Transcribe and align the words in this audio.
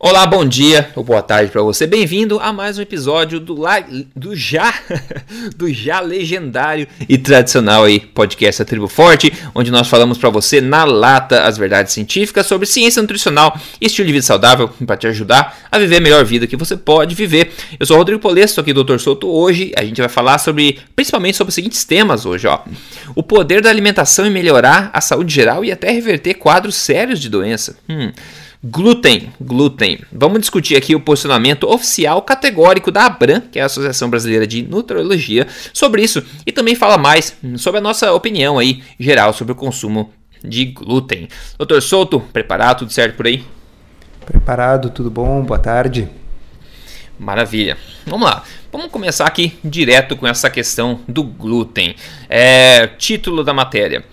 Olá, 0.00 0.24
bom 0.28 0.44
dia 0.44 0.92
ou 0.94 1.02
boa 1.02 1.20
tarde 1.20 1.50
para 1.50 1.60
você. 1.60 1.84
Bem-vindo 1.84 2.38
a 2.38 2.52
mais 2.52 2.78
um 2.78 2.82
episódio 2.82 3.40
do, 3.40 3.60
la... 3.60 3.82
do 4.14 4.36
já 4.36 4.72
do 5.58 5.74
já 5.74 5.98
legendário 5.98 6.86
e 7.08 7.18
tradicional 7.18 7.82
aí 7.82 7.98
podcast 7.98 8.62
A 8.62 8.64
Tribo 8.64 8.86
Forte, 8.86 9.32
onde 9.52 9.72
nós 9.72 9.88
falamos 9.88 10.16
para 10.16 10.30
você 10.30 10.60
na 10.60 10.84
lata 10.84 11.42
as 11.42 11.58
verdades 11.58 11.92
científicas 11.92 12.46
sobre 12.46 12.64
ciência 12.64 13.02
nutricional 13.02 13.58
e 13.80 13.86
estilo 13.86 14.06
de 14.06 14.12
vida 14.12 14.24
saudável 14.24 14.68
para 14.86 14.96
te 14.96 15.08
ajudar 15.08 15.58
a 15.68 15.76
viver 15.80 15.96
a 15.96 16.00
melhor 16.00 16.24
vida 16.24 16.46
que 16.46 16.56
você 16.56 16.76
pode 16.76 17.16
viver. 17.16 17.52
Eu 17.80 17.84
sou 17.84 17.96
Rodrigo 17.96 18.20
Polesso, 18.20 18.52
estou 18.52 18.62
aqui 18.62 18.72
do 18.72 18.84
Dr. 18.84 18.98
Souto 18.98 19.28
hoje. 19.28 19.72
A 19.76 19.84
gente 19.84 20.00
vai 20.00 20.08
falar 20.08 20.38
sobre 20.38 20.78
principalmente 20.94 21.36
sobre 21.36 21.48
os 21.48 21.56
seguintes 21.56 21.84
temas 21.84 22.24
hoje, 22.24 22.46
ó. 22.46 22.60
O 23.16 23.22
poder 23.24 23.60
da 23.60 23.68
alimentação 23.68 24.24
em 24.24 24.30
melhorar 24.30 24.90
a 24.92 25.00
saúde 25.00 25.34
geral 25.34 25.64
e 25.64 25.72
até 25.72 25.90
reverter 25.90 26.34
quadros 26.34 26.76
sérios 26.76 27.18
de 27.18 27.28
doença. 27.28 27.76
Hum. 27.88 28.12
Glúten, 28.62 29.32
glúten. 29.40 30.00
Vamos 30.10 30.40
discutir 30.40 30.76
aqui 30.76 30.92
o 30.92 30.98
posicionamento 30.98 31.68
oficial 31.68 32.20
categórico 32.22 32.90
da 32.90 33.06
ABRAM, 33.06 33.40
que 33.40 33.56
é 33.60 33.62
a 33.62 33.66
Associação 33.66 34.10
Brasileira 34.10 34.48
de 34.48 34.62
Nutrologia, 34.62 35.46
sobre 35.72 36.02
isso 36.02 36.24
e 36.44 36.50
também 36.50 36.74
fala 36.74 36.98
mais 36.98 37.36
sobre 37.56 37.78
a 37.78 37.80
nossa 37.80 38.12
opinião 38.12 38.58
aí 38.58 38.82
geral 38.98 39.32
sobre 39.32 39.52
o 39.52 39.54
consumo 39.54 40.12
de 40.42 40.64
glúten. 40.64 41.28
Doutor 41.56 41.80
Souto, 41.80 42.18
preparado? 42.18 42.80
Tudo 42.80 42.92
certo 42.92 43.14
por 43.14 43.28
aí? 43.28 43.44
Preparado, 44.26 44.90
tudo 44.90 45.08
bom? 45.08 45.40
Boa 45.44 45.60
tarde. 45.60 46.08
Maravilha. 47.16 47.78
Vamos 48.06 48.28
lá. 48.28 48.42
Vamos 48.72 48.90
começar 48.90 49.26
aqui 49.26 49.56
direto 49.62 50.16
com 50.16 50.26
essa 50.26 50.50
questão 50.50 50.98
do 51.06 51.22
glúten. 51.22 51.94
É, 52.28 52.88
título 52.88 53.44
da 53.44 53.54
matéria 53.54 54.04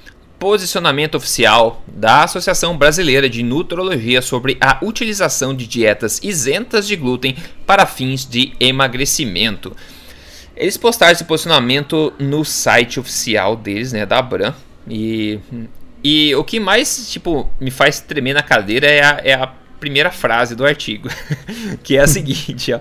posicionamento 0.45 1.15
oficial 1.15 1.83
da 1.87 2.23
Associação 2.23 2.77
Brasileira 2.77 3.27
de 3.27 3.41
Nutrologia 3.41 4.21
sobre 4.21 4.55
a 4.61 4.77
utilização 4.83 5.55
de 5.55 5.65
dietas 5.65 6.19
isentas 6.21 6.85
de 6.85 6.95
glúten 6.95 7.35
para 7.65 7.87
fins 7.87 8.29
de 8.29 8.53
emagrecimento. 8.59 9.75
Eles 10.55 10.77
postaram 10.77 11.13
esse 11.13 11.23
posicionamento 11.23 12.13
no 12.19 12.45
site 12.45 12.99
oficial 12.99 13.55
deles, 13.55 13.91
né, 13.91 14.05
da 14.05 14.19
Abram. 14.19 14.53
E, 14.87 15.39
e 16.03 16.35
o 16.35 16.43
que 16.43 16.59
mais, 16.59 17.09
tipo, 17.11 17.49
me 17.59 17.71
faz 17.71 17.99
tremer 17.99 18.35
na 18.35 18.43
cadeira 18.43 18.85
é 18.85 19.03
a, 19.03 19.21
é 19.23 19.33
a 19.33 19.47
primeira 19.79 20.11
frase 20.11 20.53
do 20.53 20.63
artigo, 20.63 21.09
que 21.83 21.97
é 21.97 22.01
a 22.01 22.07
seguinte, 22.07 22.71
ó. 22.71 22.79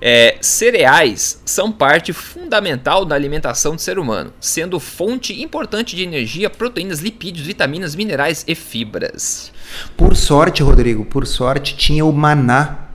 É, 0.00 0.36
cereais 0.40 1.40
são 1.44 1.72
parte 1.72 2.12
fundamental 2.12 3.04
da 3.04 3.14
alimentação 3.14 3.74
do 3.74 3.80
ser 3.80 3.98
humano, 3.98 4.32
sendo 4.40 4.78
fonte 4.78 5.42
importante 5.42 5.96
de 5.96 6.02
energia, 6.02 6.48
proteínas, 6.48 7.00
lipídios, 7.00 7.46
vitaminas, 7.46 7.96
minerais 7.96 8.44
e 8.46 8.54
fibras. 8.54 9.52
Por 9.96 10.14
sorte, 10.16 10.62
Rodrigo, 10.62 11.04
por 11.04 11.26
sorte 11.26 11.76
tinha 11.76 12.04
o 12.04 12.12
maná. 12.12 12.88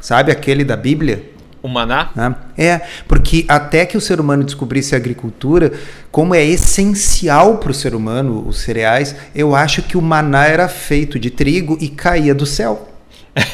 Sabe 0.00 0.32
aquele 0.32 0.64
da 0.64 0.76
Bíblia? 0.76 1.30
O 1.62 1.68
maná? 1.68 2.10
É, 2.58 2.80
porque 3.06 3.44
até 3.46 3.86
que 3.86 3.96
o 3.96 4.00
ser 4.00 4.18
humano 4.18 4.42
descobrisse 4.42 4.96
a 4.96 4.98
agricultura, 4.98 5.72
como 6.10 6.34
é 6.34 6.44
essencial 6.44 7.58
para 7.58 7.70
o 7.70 7.74
ser 7.74 7.94
humano 7.94 8.44
os 8.48 8.58
cereais, 8.58 9.14
eu 9.32 9.54
acho 9.54 9.80
que 9.82 9.96
o 9.96 10.02
maná 10.02 10.46
era 10.46 10.66
feito 10.66 11.20
de 11.20 11.30
trigo 11.30 11.78
e 11.80 11.88
caía 11.88 12.34
do 12.34 12.44
céu 12.44 12.91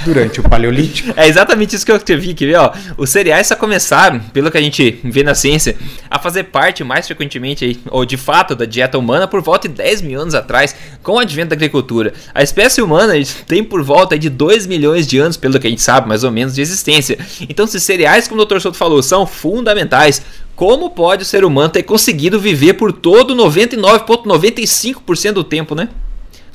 durante 0.04 0.40
o 0.40 0.42
Paleolítico. 0.42 1.12
É 1.16 1.28
exatamente 1.28 1.76
isso 1.76 1.86
que 1.86 1.92
eu 1.92 2.00
vi 2.18 2.30
aqui, 2.30 2.52
ó. 2.54 2.72
Os 2.96 3.10
cereais 3.10 3.46
só 3.46 3.54
começaram, 3.54 4.18
pelo 4.32 4.50
que 4.50 4.58
a 4.58 4.60
gente 4.60 4.98
vê 5.04 5.22
na 5.22 5.34
ciência, 5.34 5.76
a 6.10 6.18
fazer 6.18 6.44
parte 6.44 6.82
mais 6.82 7.06
frequentemente, 7.06 7.64
aí, 7.64 7.78
ou 7.90 8.04
de 8.04 8.16
fato, 8.16 8.56
da 8.56 8.64
dieta 8.64 8.98
humana 8.98 9.28
por 9.28 9.40
volta 9.40 9.68
de 9.68 9.74
10 9.74 10.02
mil 10.02 10.20
anos 10.20 10.34
atrás, 10.34 10.74
com 11.02 11.12
o 11.12 11.18
advento 11.18 11.50
da 11.50 11.56
agricultura. 11.56 12.12
A 12.34 12.42
espécie 12.42 12.82
humana 12.82 13.14
tem 13.46 13.62
por 13.62 13.82
volta 13.82 14.18
de 14.18 14.28
2 14.28 14.66
milhões 14.66 15.06
de 15.06 15.18
anos, 15.18 15.36
pelo 15.36 15.60
que 15.60 15.66
a 15.66 15.70
gente 15.70 15.82
sabe, 15.82 16.08
mais 16.08 16.24
ou 16.24 16.32
menos, 16.32 16.54
de 16.54 16.60
existência. 16.60 17.18
Então, 17.48 17.66
se 17.66 17.78
cereais, 17.78 18.26
como 18.26 18.42
o 18.42 18.44
Dr. 18.44 18.58
Souto 18.60 18.76
falou, 18.76 19.02
são 19.02 19.26
fundamentais, 19.26 20.22
como 20.56 20.90
pode 20.90 21.22
o 21.22 21.26
ser 21.26 21.44
humano 21.44 21.68
ter 21.68 21.84
conseguido 21.84 22.40
viver 22.40 22.74
por 22.74 22.92
todo 22.92 23.36
99,95% 23.36 25.32
do 25.32 25.44
tempo, 25.44 25.76
né? 25.76 25.88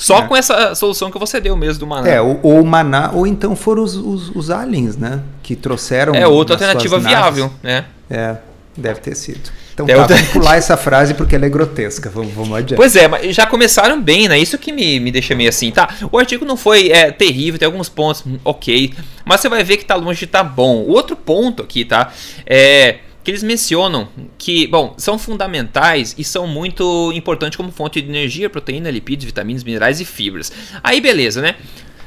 Só 0.04 0.20
é. 0.20 0.28
com 0.28 0.36
essa 0.36 0.76
solução 0.76 1.10
que 1.10 1.18
você 1.18 1.40
deu 1.40 1.56
mesmo 1.56 1.80
do 1.80 1.88
Maná. 1.88 2.10
É, 2.10 2.20
ou, 2.20 2.38
o 2.44 2.66
Maná, 2.66 3.12
ou 3.14 3.26
então 3.26 3.56
foram 3.56 3.82
os, 3.82 3.96
os, 3.96 4.36
os, 4.36 4.52
aliens, 4.52 4.98
né? 4.98 5.22
Que 5.42 5.56
trouxeram. 5.56 6.14
É 6.14 6.28
outra 6.28 6.56
alternativa 6.56 7.00
viável, 7.00 7.50
né? 7.64 7.86
É, 8.10 8.36
deve 8.76 9.00
ter 9.00 9.16
sido. 9.16 9.50
Então 9.74 9.88
tá, 9.88 9.96
outra... 9.96 10.18
vamos 10.18 10.32
pular 10.34 10.58
essa 10.58 10.76
frase 10.76 11.14
porque 11.14 11.38
ela 11.38 11.46
é 11.46 11.50
grotesca. 11.50 12.10
Vamos, 12.10 12.34
vamos 12.34 12.58
adiante. 12.58 12.76
Pois 12.76 12.98
é, 12.98 13.08
mas 13.08 13.34
já 13.34 13.46
começaram 13.46 14.02
bem, 14.02 14.28
né? 14.28 14.38
Isso 14.38 14.58
que 14.58 14.74
me, 14.74 15.00
me 15.00 15.10
deixa 15.10 15.34
meio 15.36 15.48
assim, 15.48 15.72
tá? 15.72 15.88
O 16.12 16.20
artigo 16.20 16.44
não 16.44 16.58
foi 16.58 16.90
é, 16.90 17.10
terrível, 17.10 17.58
tem 17.58 17.66
alguns 17.66 17.88
pontos 17.88 18.26
ok, 18.44 18.94
mas 19.24 19.40
você 19.40 19.48
vai 19.48 19.64
ver 19.64 19.78
que 19.78 19.86
tá 19.86 19.96
longe 19.96 20.20
de 20.20 20.28
tá 20.28 20.44
bom. 20.44 20.82
O 20.82 20.92
outro 20.92 21.16
ponto 21.16 21.64
aqui, 21.64 21.86
tá? 21.86 22.12
É 22.46 22.98
que 23.24 23.32
eles 23.32 23.44
mencionam 23.44 24.10
que, 24.38 24.68
bom, 24.68 24.94
são 24.98 25.18
fundamentais 25.18 26.14
e 26.18 26.24
são 26.24 26.46
muito 26.46 27.12
importantes 27.14 27.56
como 27.56 27.72
fonte 27.72 28.02
de 28.02 28.10
energia, 28.10 28.50
proteína, 28.50 28.92
lipídios, 28.92 29.26
vitaminas, 29.26 29.64
minerais 29.64 30.02
e 30.02 30.06
fibras. 30.06 30.52
Aí 30.84 31.00
beleza, 31.00 31.42
né? 31.42 31.56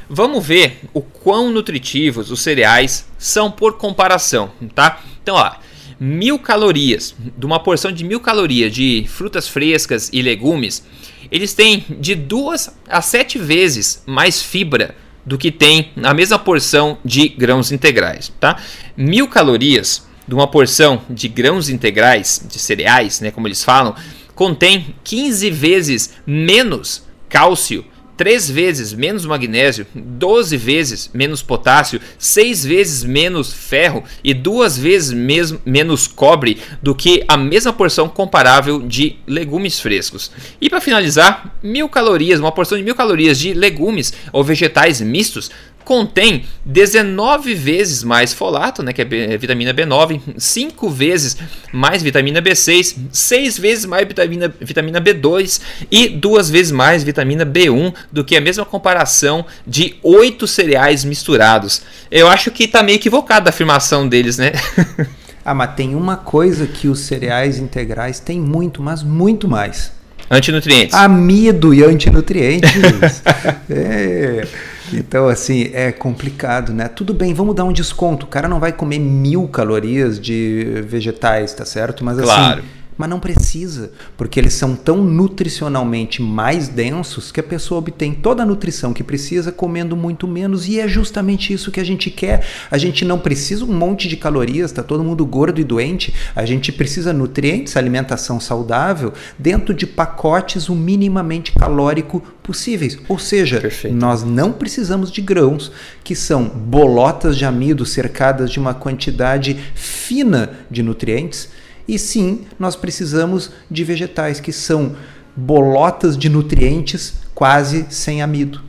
Vamos 0.09 0.47
ver 0.47 0.81
o 0.93 1.01
quão 1.01 1.51
nutritivos 1.51 2.31
os 2.31 2.41
cereais 2.41 3.09
são 3.19 3.51
por 3.51 3.77
comparação, 3.79 4.53
tá? 4.75 5.01
Então, 5.23 5.35
ó, 5.35 5.53
mil 5.99 6.39
calorias, 6.39 7.15
de 7.37 7.47
uma 7.47 7.59
porção 7.59 7.91
de 7.91 8.05
mil 8.05 8.21
calorias 8.21 8.73
de 8.73 9.05
frutas 9.09 9.49
frescas 9.49 10.11
e 10.13 10.23
legumes, 10.23 10.85
eles 11.31 11.55
têm 11.55 11.85
de 11.99 12.15
duas 12.15 12.77
a 12.89 13.03
sete 13.03 13.39
vezes 13.39 14.05
mais 14.07 14.41
fibra 14.43 14.95
do 15.25 15.37
que 15.37 15.51
tem 15.51 15.91
a 16.05 16.15
mesma 16.15 16.39
porção 16.39 16.99
de 17.05 17.29
grãos 17.29 17.73
integrais, 17.73 18.33
tá? 18.39 18.63
Mil 18.97 19.27
calorias 19.27 20.06
de 20.27 20.35
uma 20.35 20.47
porção 20.47 21.03
de 21.09 21.29
grãos 21.29 21.69
integrais, 21.69 22.43
de 22.49 22.59
cereais, 22.59 23.21
né, 23.21 23.31
como 23.31 23.47
eles 23.47 23.63
falam, 23.63 23.95
contém 24.35 24.95
15 25.05 25.51
vezes 25.51 26.15
menos 26.27 27.05
cálcio, 27.29 27.85
3 28.17 28.51
vezes 28.51 28.93
menos 28.95 29.27
magnésio, 29.27 29.87
12 29.95 30.57
vezes 30.57 31.11
menos 31.13 31.43
potássio, 31.43 32.01
6 32.19 32.65
vezes 32.65 33.05
menos 33.05 33.53
ferro 33.53 34.03
e 34.25 34.33
2 34.33 34.79
vezes 34.79 35.13
mes 35.13 35.55
menos 35.67 36.07
cobre 36.07 36.59
do 36.83 36.95
que 36.95 37.25
a 37.29 37.37
mesma 37.37 37.73
porção 37.73 38.09
comparável 38.09 38.81
de 38.81 39.17
legumes 39.27 39.79
frescos. 39.79 40.31
E 40.61 40.71
para 40.71 40.81
finalizar, 40.81 41.59
mil 41.63 41.89
calorias, 41.89 42.41
uma 42.41 42.53
porção 42.53 42.79
de 42.79 42.85
mil 42.85 42.95
calorias 42.95 43.39
de 43.39 43.53
legumes 43.53 44.15
ou 44.33 44.43
vegetais 44.43 45.01
mistos 45.01 45.51
contém 45.87 46.45
19 46.65 47.55
vezes 47.55 48.03
mais 48.03 48.35
folato, 48.35 48.83
né, 48.83 48.93
que 48.93 49.01
é, 49.01 49.07
é 49.35 49.39
vitamina 49.39 49.73
B9, 49.73 50.21
5 50.37 50.91
vezes 50.91 51.37
mais 51.73 52.03
vitamina 52.03 52.43
B6, 52.43 52.97
6 53.13 53.57
vezes 53.57 53.85
mais 53.87 54.05
vitamina, 54.05 54.53
vitamina 54.61 55.01
B2 55.01 55.61
e 55.89 56.09
2 56.09 56.51
vezes 56.51 56.73
mais 56.73 57.05
vitamina 57.05 57.47
B1 57.47 57.95
do 58.11 58.25
que 58.25 58.37
a 58.37 58.41
mesma 58.41 58.65
comparação 58.65 59.47
de 59.65 59.95
8 60.03 60.45
cereais 60.49 61.05
misturados. 61.05 61.83
Eu 62.11 62.27
acho 62.27 62.51
que 62.51 62.65
está 62.65 62.83
meio 62.83 62.97
equivocada 62.97 63.49
a 63.49 63.51
afirmação 63.51 64.09
deles, 64.09 64.39
né? 64.39 64.55
ah, 65.45 65.55
mas 65.55 65.77
tem 65.77 65.95
uma 65.95 66.17
coisa 66.17 66.67
que 66.67 66.89
os 66.89 66.99
cereais 66.99 67.59
integrais 67.59 68.19
têm 68.19 68.41
muito, 68.41 68.83
mas 68.83 69.05
muito 69.05 69.47
mais. 69.47 69.93
Antinutrientes. 70.29 70.97
Amido 70.97 71.73
e 71.73 71.85
antinutrientes. 71.85 73.23
é. 73.71 74.49
Então, 74.93 75.29
assim, 75.29 75.71
é 75.73 75.93
complicado, 75.93 76.73
né? 76.73 76.89
Tudo 76.89 77.13
bem, 77.13 77.35
vamos 77.35 77.55
dar 77.55 77.65
um 77.65 77.73
desconto. 77.73 78.27
O 78.27 78.29
cara 78.29 78.49
não 78.49 78.61
vai 78.61 78.73
comer 78.73 78.99
mil 78.99 79.49
calorias 79.49 80.21
de 80.21 80.83
vegetais, 80.87 81.53
tá 81.55 81.65
certo? 81.65 82.05
Mas 82.05 82.19
assim, 82.19 82.27
claro. 82.27 82.61
assim 82.61 82.76
mas 82.97 83.09
não 83.09 83.21
precisa, 83.21 83.91
porque 84.17 84.41
eles 84.41 84.55
são 84.55 84.75
tão 84.75 85.03
nutricionalmente 85.03 86.23
mais 86.23 86.69
densos 86.69 87.31
que 87.31 87.41
a 87.41 87.43
pessoa 87.43 87.79
obtém 87.79 88.15
toda 88.15 88.43
a 88.43 88.47
nutrição 88.47 88.93
que 88.93 89.05
precisa 89.05 89.53
comendo 89.53 89.97
muito 89.97 90.27
menos 90.27 90.67
e 90.67 90.81
é 90.81 90.89
justamente 90.89 91.53
isso 91.53 91.71
que 91.71 91.81
a 91.81 91.85
gente 91.85 92.11
quer. 92.11 92.45
A 92.71 92.79
gente 92.79 93.05
não 93.05 93.19
precisa 93.19 93.65
um 93.65 93.73
monte 93.73 94.09
de 94.09 94.17
calorias, 94.17 94.73
tá 94.73 94.83
todo 94.83 95.05
mundo 95.05 95.25
gordo 95.27 95.61
e 95.61 95.65
doente. 95.65 96.15
A 96.35 96.45
gente 96.45 96.73
precisa 96.73 97.13
nutrientes, 97.13 97.77
alimentação 97.77 98.41
saudável 98.41 99.13
dentro 99.39 99.75
de 99.75 99.87
pacotes 99.87 100.69
o 100.69 100.75
minimamente 100.75 101.53
calórico 101.53 102.23
possíveis. 102.43 102.99
Ou 103.09 103.19
seja, 103.19 103.61
Perfeito. 103.61 103.97
nós 103.97 104.23
não 104.23 104.53
precisamos 104.53 105.11
de 105.11 105.21
grãos 105.21 105.73
que 106.03 106.15
são 106.15 106.45
bolotas 106.45 107.37
de 107.37 107.45
amido 107.45 107.85
cercadas 107.85 108.51
de 108.51 108.59
uma 108.59 108.73
quantidade 108.73 109.57
fina 109.75 110.51
de 110.71 110.83
nutrientes 110.83 111.49
e 111.89 111.99
sim, 111.99 112.47
nós 112.59 112.75
precisamos 112.75 113.51
de 113.71 113.85
vegetais 113.85 114.41
que 114.41 114.53
são 114.53 114.97
bolotas 115.37 116.17
de 116.17 116.29
nutrientes 116.29 117.15
quase 117.35 117.87
sem 117.91 118.23
amido. 118.23 118.63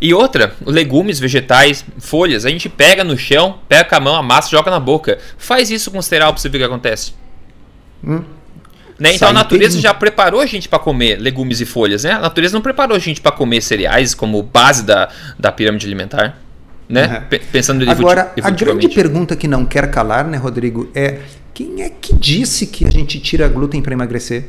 E 0.00 0.12
outra, 0.12 0.54
legumes, 0.64 1.18
vegetais, 1.18 1.84
folhas, 1.98 2.44
a 2.44 2.50
gente 2.50 2.68
pega 2.68 3.04
no 3.04 3.16
chão, 3.16 3.58
pega 3.68 3.84
com 3.84 3.94
a 3.94 4.00
mão, 4.00 4.14
amassa, 4.16 4.50
joga 4.50 4.70
na 4.70 4.80
boca. 4.80 5.18
Faz 5.36 5.70
isso 5.70 5.90
com 5.90 6.00
cereal 6.00 6.32
para 6.32 6.40
você 6.40 6.48
ver 6.48 6.58
o 6.58 6.60
que 6.60 6.66
acontece. 6.66 7.12
Hum. 8.02 8.22
Né? 8.98 9.14
Então 9.14 9.28
a 9.28 9.32
natureza 9.32 9.78
já 9.78 9.92
preparou 9.92 10.40
a 10.40 10.46
gente 10.46 10.68
para 10.68 10.78
comer 10.78 11.20
legumes 11.20 11.60
e 11.60 11.66
folhas, 11.66 12.04
né? 12.04 12.12
A 12.12 12.18
natureza 12.18 12.54
não 12.54 12.62
preparou 12.62 12.96
a 12.96 12.98
gente 12.98 13.20
para 13.20 13.30
comer 13.30 13.60
cereais 13.60 14.14
como 14.14 14.42
base 14.42 14.82
da, 14.82 15.10
da 15.38 15.52
pirâmide 15.52 15.84
alimentar. 15.86 16.38
Né? 16.88 17.26
Uhum. 17.30 17.38
Pensando 17.50 17.88
Agora, 17.90 18.32
a 18.42 18.50
grande 18.50 18.88
pergunta 18.88 19.34
que 19.36 19.48
não 19.48 19.64
quer 19.64 19.90
calar, 19.90 20.26
né, 20.26 20.36
Rodrigo, 20.36 20.88
é 20.94 21.20
quem 21.52 21.82
é 21.82 21.90
que 21.90 22.14
disse 22.14 22.66
que 22.66 22.84
a 22.84 22.90
gente 22.90 23.18
tira 23.18 23.48
glúten 23.48 23.80
para 23.80 23.92
emagrecer? 23.92 24.44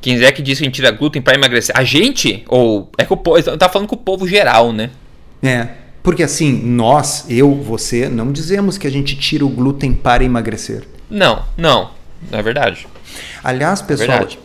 Quem 0.00 0.22
é 0.22 0.30
que 0.30 0.42
disse 0.42 0.60
que 0.60 0.64
a 0.64 0.68
gente 0.68 0.76
tira 0.76 0.90
glúten 0.90 1.22
para 1.22 1.34
emagrecer? 1.34 1.76
A 1.76 1.82
gente? 1.82 2.44
Ou 2.48 2.90
é 2.98 3.04
que 3.04 3.12
o 3.12 3.16
povo, 3.16 3.42
tá 3.56 3.68
falando 3.68 3.88
com 3.88 3.96
o 3.96 3.98
povo 3.98 4.26
geral, 4.26 4.72
né? 4.72 4.90
É. 5.42 5.68
Porque 6.02 6.22
assim, 6.22 6.52
nós, 6.52 7.26
eu, 7.28 7.52
você, 7.54 8.08
não 8.08 8.30
dizemos 8.30 8.78
que 8.78 8.86
a 8.86 8.90
gente 8.90 9.16
tira 9.16 9.44
o 9.44 9.48
glúten 9.48 9.92
para 9.92 10.22
emagrecer. 10.22 10.84
Não, 11.10 11.44
não. 11.56 11.90
Não 12.30 12.38
é 12.38 12.42
verdade. 12.42 12.86
Aliás, 13.42 13.82
pessoal, 13.82 14.08
é 14.08 14.12
verdade. 14.18 14.38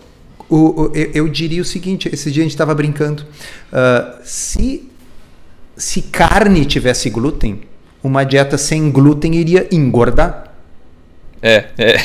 O, 0.50 0.56
o, 0.56 0.92
eu, 0.95 1.12
eu, 1.13 1.30
diria 1.30 1.62
o 1.62 1.66
seguinte: 1.66 2.10
esse 2.12 2.31
dia 2.31 2.42
a 2.42 2.45
gente 2.45 2.51
estava 2.51 2.74
brincando. 2.74 3.24
Uh, 3.72 4.19
se, 4.24 4.89
se 5.81 6.04
carne 6.04 6.63
tivesse 6.63 7.10
glúten, 7.10 7.62
uma 8.04 8.24
dieta 8.24 8.56
sem 8.56 8.92
glúten 8.92 9.33
iria 9.33 9.68
engordar. 9.72 10.54
É, 11.42 11.66
é. 11.75 11.95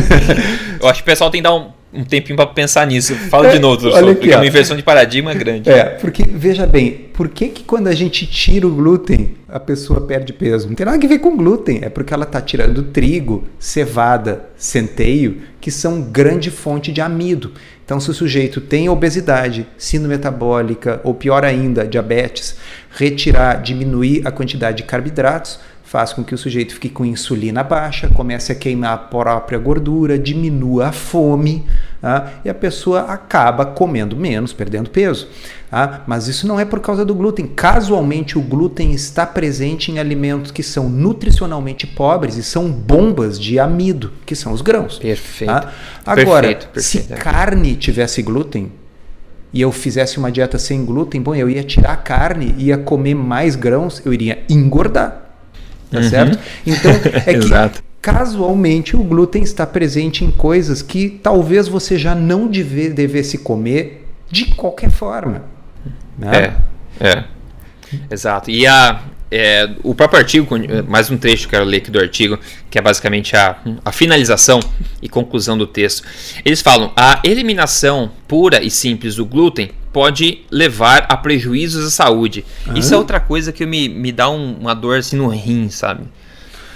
eu 0.80 0.88
acho 0.88 1.02
que 1.02 1.08
o 1.08 1.12
pessoal 1.12 1.30
tem 1.30 1.42
que 1.42 1.44
dar 1.44 1.54
um 1.54 1.70
um 1.92 2.04
tempinho 2.04 2.36
para 2.36 2.46
pensar 2.46 2.86
nisso. 2.86 3.14
Fala 3.14 3.48
é, 3.48 3.52
de 3.52 3.58
novo, 3.58 3.80
professor, 3.80 4.04
aqui, 4.04 4.14
porque 4.14 4.32
é 4.32 4.36
uma 4.36 4.46
inversão 4.46 4.76
de 4.76 4.82
paradigma 4.82 5.34
grande. 5.34 5.68
É, 5.68 5.84
porque, 5.84 6.22
veja 6.22 6.66
bem, 6.66 7.08
por 7.12 7.28
que, 7.28 7.48
que 7.48 7.64
quando 7.64 7.88
a 7.88 7.92
gente 7.92 8.26
tira 8.26 8.66
o 8.66 8.70
glúten, 8.70 9.34
a 9.48 9.58
pessoa 9.58 10.00
perde 10.00 10.32
peso? 10.32 10.68
Não 10.68 10.74
tem 10.74 10.86
nada 10.86 11.04
a 11.04 11.08
ver 11.08 11.18
com 11.18 11.36
glúten, 11.36 11.80
é 11.82 11.88
porque 11.88 12.14
ela 12.14 12.24
está 12.24 12.40
tirando 12.40 12.84
trigo, 12.84 13.44
cevada, 13.58 14.50
centeio, 14.56 15.38
que 15.60 15.70
são 15.70 16.00
grande 16.00 16.50
fonte 16.50 16.92
de 16.92 17.00
amido. 17.00 17.52
Então, 17.90 17.98
se 17.98 18.08
o 18.08 18.14
sujeito 18.14 18.60
tem 18.60 18.88
obesidade, 18.88 19.66
síndrome 19.76 20.14
metabólica 20.14 21.00
ou 21.02 21.12
pior 21.12 21.44
ainda, 21.44 21.84
diabetes, 21.84 22.56
retirar, 22.88 23.60
diminuir 23.60 24.24
a 24.24 24.30
quantidade 24.30 24.76
de 24.76 24.82
carboidratos, 24.84 25.58
faz 25.82 26.12
com 26.12 26.22
que 26.22 26.32
o 26.32 26.38
sujeito 26.38 26.72
fique 26.72 26.88
com 26.88 27.04
insulina 27.04 27.64
baixa, 27.64 28.08
comece 28.08 28.52
a 28.52 28.54
queimar 28.54 28.92
a 28.92 28.96
própria 28.96 29.58
gordura, 29.58 30.16
diminua 30.16 30.90
a 30.90 30.92
fome 30.92 31.66
tá? 32.00 32.34
e 32.44 32.48
a 32.48 32.54
pessoa 32.54 33.00
acaba 33.00 33.66
comendo 33.66 34.16
menos, 34.16 34.52
perdendo 34.52 34.88
peso. 34.88 35.26
Tá? 35.70 36.02
Mas 36.06 36.26
isso 36.26 36.48
não 36.48 36.58
é 36.58 36.64
por 36.64 36.80
causa 36.80 37.04
do 37.04 37.14
glúten. 37.14 37.46
Casualmente, 37.46 38.36
o 38.36 38.42
glúten 38.42 38.92
está 38.92 39.24
presente 39.24 39.92
em 39.92 39.98
alimentos 39.98 40.50
que 40.50 40.62
são 40.62 40.88
nutricionalmente 40.88 41.86
pobres 41.86 42.36
e 42.36 42.42
são 42.42 42.70
bombas 42.70 43.38
de 43.38 43.58
amido, 43.58 44.12
que 44.26 44.34
são 44.34 44.52
os 44.52 44.62
grãos. 44.62 44.98
Perfeito. 44.98 45.52
Tá? 45.52 45.72
Agora, 46.04 46.48
perfeito, 46.48 46.68
perfeito. 46.72 47.06
se 47.06 47.14
carne 47.14 47.76
tivesse 47.76 48.20
glúten, 48.20 48.72
e 49.52 49.60
eu 49.60 49.72
fizesse 49.72 50.18
uma 50.18 50.30
dieta 50.30 50.58
sem 50.58 50.84
glúten, 50.84 51.20
bom, 51.20 51.34
eu 51.34 51.48
ia 51.48 51.62
tirar 51.62 51.92
a 51.92 51.96
carne, 51.96 52.54
ia 52.58 52.78
comer 52.78 53.14
mais 53.14 53.56
grãos, 53.56 54.02
eu 54.04 54.12
iria 54.12 54.44
engordar 54.48 55.30
tá 55.90 55.98
uhum. 55.98 56.08
certo? 56.08 56.38
Então, 56.66 56.92
é 57.26 57.34
que 57.34 57.82
casualmente 58.00 58.96
o 58.96 59.02
glúten 59.02 59.42
está 59.42 59.66
presente 59.66 60.24
em 60.24 60.30
coisas 60.30 60.80
que 60.80 61.10
talvez 61.22 61.68
você 61.68 61.98
já 61.98 62.14
não 62.14 62.46
deve, 62.46 62.88
devesse 62.88 63.38
comer 63.38 64.06
de 64.30 64.54
qualquer 64.54 64.90
forma. 64.90 65.44
Né? 66.18 66.54
É, 67.00 67.08
é. 67.08 67.24
Exato. 68.10 68.50
E 68.50 68.66
a, 68.66 69.02
é, 69.30 69.70
o 69.82 69.94
próprio 69.94 70.18
artigo, 70.18 70.48
mais 70.88 71.10
um 71.10 71.16
trecho 71.16 71.48
que 71.48 71.54
eu 71.54 71.60
quero 71.60 71.70
ler 71.70 71.78
aqui 71.78 71.90
do 71.90 72.00
artigo, 72.00 72.38
que 72.68 72.78
é 72.78 72.82
basicamente 72.82 73.36
a, 73.36 73.56
a 73.84 73.92
finalização 73.92 74.60
e 75.00 75.08
conclusão 75.08 75.56
do 75.56 75.66
texto. 75.66 76.06
Eles 76.44 76.60
falam: 76.60 76.92
a 76.96 77.20
eliminação 77.24 78.10
pura 78.26 78.62
e 78.62 78.70
simples 78.70 79.14
do 79.14 79.24
glúten 79.24 79.70
pode 79.92 80.42
levar 80.50 81.06
a 81.08 81.16
prejuízos 81.16 81.86
à 81.86 81.90
saúde. 81.90 82.44
Isso 82.74 82.94
é 82.94 82.96
outra 82.96 83.20
coisa 83.20 83.52
que 83.52 83.64
me, 83.66 83.88
me 83.88 84.12
dá 84.12 84.28
um, 84.28 84.54
uma 84.60 84.74
dor 84.74 84.98
assim 84.98 85.16
no 85.16 85.28
rim, 85.28 85.68
sabe? 85.68 86.04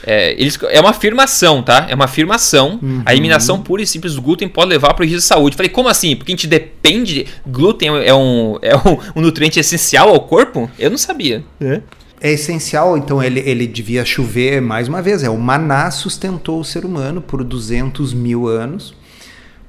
É, 0.07 0.33
eles, 0.33 0.59
é 0.69 0.81
uma 0.81 0.91
afirmação, 0.91 1.63
tá? 1.63 1.87
É 1.89 1.95
uma 1.95 2.05
afirmação. 2.05 2.79
Uhum. 2.83 3.03
A 3.05 3.13
eliminação 3.13 3.61
pura 3.61 3.83
e 3.83 3.87
simples 3.87 4.15
do 4.15 4.23
glúten 4.23 4.49
pode 4.49 4.69
levar 4.69 4.91
a 4.91 4.95
prejuízo 4.95 5.25
à 5.25 5.37
saúde. 5.37 5.57
Falei, 5.57 5.71
como 5.71 5.89
assim? 5.89 6.15
Porque 6.15 6.33
a 6.33 6.35
gente 6.35 6.47
depende. 6.47 7.27
Glúten 7.47 7.89
é 7.89 8.15
um, 8.15 8.59
é 8.61 8.77
um, 8.77 8.99
um 9.17 9.21
nutriente 9.21 9.59
essencial 9.59 10.11
ao 10.11 10.21
corpo? 10.21 10.71
Eu 10.79 10.91
não 10.91 10.99
sabia. 10.99 11.43
É. 11.61 11.81
É 12.21 12.33
essencial, 12.33 12.97
então 12.97 13.23
ele, 13.23 13.41
ele 13.41 13.67
devia 13.67 14.03
chover 14.03 14.63
mais 14.63 14.89
uma 14.89 15.03
vez. 15.03 15.23
É 15.23 15.29
o 15.29 15.37
maná 15.37 15.91
sustentou 15.91 16.61
o 16.61 16.65
ser 16.65 16.85
humano 16.85 17.21
por 17.21 17.45
200 17.45 18.15
mil 18.15 18.47
anos. 18.47 18.95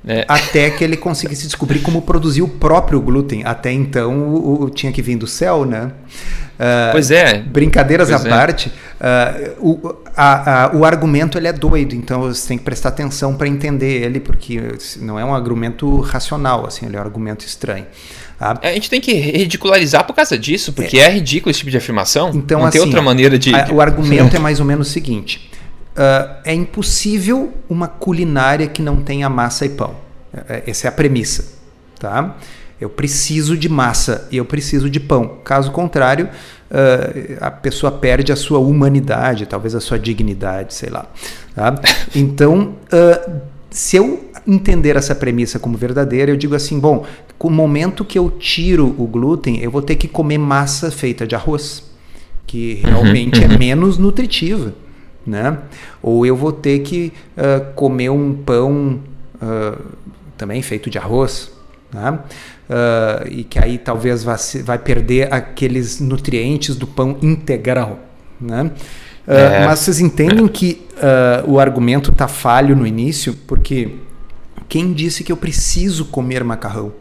É. 0.07 0.23
Até 0.27 0.69
que 0.69 0.83
ele 0.83 0.95
conseguisse 0.95 1.45
descobrir 1.45 1.79
como 1.79 2.01
produzir 2.01 2.41
o 2.41 2.47
próprio 2.47 3.01
glúten. 3.01 3.43
Até 3.43 3.71
então 3.71 4.13
o, 4.13 4.63
o 4.63 4.69
tinha 4.69 4.91
que 4.91 5.01
vir 5.01 5.17
do 5.17 5.25
céu, 5.25 5.65
né? 5.65 5.91
Uh, 6.55 6.91
pois 6.91 7.11
é. 7.11 7.39
Brincadeiras 7.39 8.09
pois 8.09 8.23
à 8.23 8.27
é. 8.27 8.29
parte, 8.29 8.69
uh, 8.69 9.53
o, 9.59 9.95
a, 10.15 10.65
a, 10.65 10.75
o 10.75 10.85
argumento 10.85 11.37
ele 11.37 11.47
é 11.47 11.53
doido, 11.53 11.95
então 11.95 12.21
você 12.21 12.47
tem 12.47 12.57
que 12.57 12.63
prestar 12.63 12.89
atenção 12.89 13.35
para 13.35 13.47
entender 13.47 14.03
ele, 14.03 14.19
porque 14.19 14.61
não 15.01 15.19
é 15.19 15.25
um 15.25 15.33
argumento 15.33 15.99
racional, 15.99 16.65
assim, 16.65 16.85
ele 16.85 16.95
é 16.95 16.99
um 16.99 17.03
argumento 17.03 17.45
estranho. 17.45 17.85
A 18.39 18.73
gente 18.73 18.89
tem 18.89 18.99
que 18.99 19.13
ridicularizar 19.13 20.03
por 20.03 20.13
causa 20.13 20.37
disso, 20.37 20.73
porque 20.73 20.99
é, 20.99 21.03
é 21.03 21.09
ridículo 21.09 21.51
esse 21.51 21.59
tipo 21.59 21.71
de 21.71 21.77
afirmação. 21.77 22.31
Então, 22.33 22.59
não 22.59 22.67
assim, 22.67 22.79
tem 22.79 22.85
outra 22.85 23.01
maneira 23.01 23.39
de. 23.39 23.55
A, 23.55 23.69
o 23.71 23.79
argumento 23.79 24.35
é 24.35 24.39
mais 24.39 24.59
ou 24.59 24.65
menos 24.65 24.89
o 24.89 24.91
seguinte: 24.91 25.49
uh, 25.95 26.35
é 26.43 26.53
impossível 26.53 27.53
uma 27.69 27.87
culinária 27.87 28.67
que 28.67 28.81
não 28.81 28.97
tenha 28.97 29.29
massa 29.29 29.65
e 29.65 29.69
pão. 29.69 29.95
É, 30.33 30.55
é, 30.55 30.63
essa 30.67 30.87
é 30.87 30.89
a 30.89 30.91
premissa, 30.91 31.45
tá? 31.99 32.35
Eu 32.79 32.89
preciso 32.89 33.57
de 33.57 33.69
massa 33.69 34.27
e 34.29 34.37
eu 34.37 34.45
preciso 34.45 34.89
de 34.89 34.99
pão. 34.99 35.37
Caso 35.43 35.71
contrário, 35.71 36.25
uh, 36.69 37.37
a 37.39 37.49
pessoa 37.49 37.91
perde 37.91 38.31
a 38.31 38.35
sua 38.35 38.59
humanidade, 38.59 39.45
talvez 39.45 39.73
a 39.73 39.79
sua 39.79 39.97
dignidade, 39.97 40.73
sei 40.73 40.89
lá. 40.89 41.05
Tá? 41.55 41.79
Então, 42.13 42.75
uh, 42.91 43.41
se 43.69 43.95
eu 43.95 44.29
entender 44.45 44.97
essa 44.97 45.15
premissa 45.15 45.57
como 45.57 45.77
verdadeira, 45.77 46.31
eu 46.31 46.35
digo 46.35 46.53
assim: 46.53 46.77
bom, 46.77 47.05
com 47.37 47.47
o 47.47 47.51
momento 47.51 48.03
que 48.03 48.19
eu 48.19 48.29
tiro 48.29 48.93
o 48.97 49.07
glúten, 49.07 49.61
eu 49.61 49.71
vou 49.71 49.81
ter 49.81 49.95
que 49.95 50.07
comer 50.07 50.37
massa 50.37 50.91
feita 50.91 51.25
de 51.25 51.33
arroz, 51.33 51.81
que 52.45 52.81
uhum, 52.83 52.89
realmente 52.89 53.41
é 53.41 53.47
uhum, 53.47 53.53
é 53.53 53.57
menos 53.57 53.97
nutritiva 53.97 54.73
né? 55.25 55.57
Ou 56.01 56.25
eu 56.25 56.35
vou 56.35 56.51
ter 56.51 56.79
que 56.79 57.11
uh, 57.37 57.73
comer 57.73 58.09
um 58.09 58.33
pão 58.33 58.99
uh, 59.35 59.81
também 60.37 60.61
feito 60.61 60.89
de 60.89 60.97
arroz, 60.97 61.51
né? 61.93 62.19
Uh, 62.69 63.27
e 63.29 63.43
que 63.43 63.59
aí 63.59 63.77
talvez 63.77 64.23
vai, 64.23 64.37
vai, 64.63 64.77
perder 64.77 65.31
aqueles 65.33 65.99
nutrientes 65.99 66.75
do 66.75 66.87
pão 66.87 67.17
integral, 67.21 67.99
né? 68.39 68.71
É. 69.27 69.65
Mas 69.65 69.79
vocês 69.79 69.99
entendem 69.99 70.47
que 70.47 70.85
o 71.47 71.59
argumento 71.59 72.11
está 72.11 72.27
falho 72.27 72.75
no 72.75 72.85
início, 72.85 73.33
porque 73.47 73.95
quem 74.69 74.93
disse 74.93 75.23
que 75.23 75.31
eu 75.31 75.37
preciso 75.37 76.05
comer 76.05 76.43
macarrão? 76.43 76.93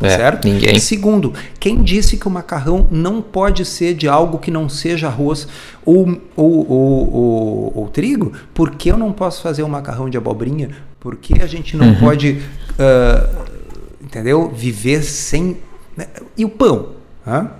Tá 0.00 0.06
é, 0.06 0.16
certo? 0.16 0.48
Ninguém. 0.48 0.76
E 0.76 0.80
segundo, 0.80 1.34
quem 1.60 1.82
disse 1.82 2.16
que 2.16 2.26
o 2.26 2.30
macarrão 2.30 2.86
não 2.90 3.20
pode 3.20 3.66
ser 3.66 3.92
de 3.92 4.08
algo 4.08 4.38
que 4.38 4.50
não 4.50 4.66
seja 4.66 5.08
arroz 5.08 5.46
ou, 5.84 6.18
ou, 6.34 6.70
ou, 6.70 7.14
ou, 7.14 7.72
ou 7.76 7.88
trigo? 7.88 8.32
Por 8.54 8.70
que 8.70 8.90
eu 8.90 8.96
não 8.96 9.12
posso 9.12 9.42
fazer 9.42 9.62
um 9.62 9.68
macarrão 9.68 10.08
de 10.08 10.16
abobrinha? 10.16 10.70
Por 10.98 11.16
que 11.16 11.42
a 11.42 11.46
gente 11.46 11.76
não 11.76 11.88
uhum. 11.88 12.00
pode, 12.00 12.40
uh, 12.78 13.46
entendeu? 14.02 14.50
Viver 14.50 15.02
sem. 15.02 15.58
Né? 15.94 16.06
E 16.34 16.46
o 16.46 16.48
pão? 16.48 16.92
Hã? 17.26 17.50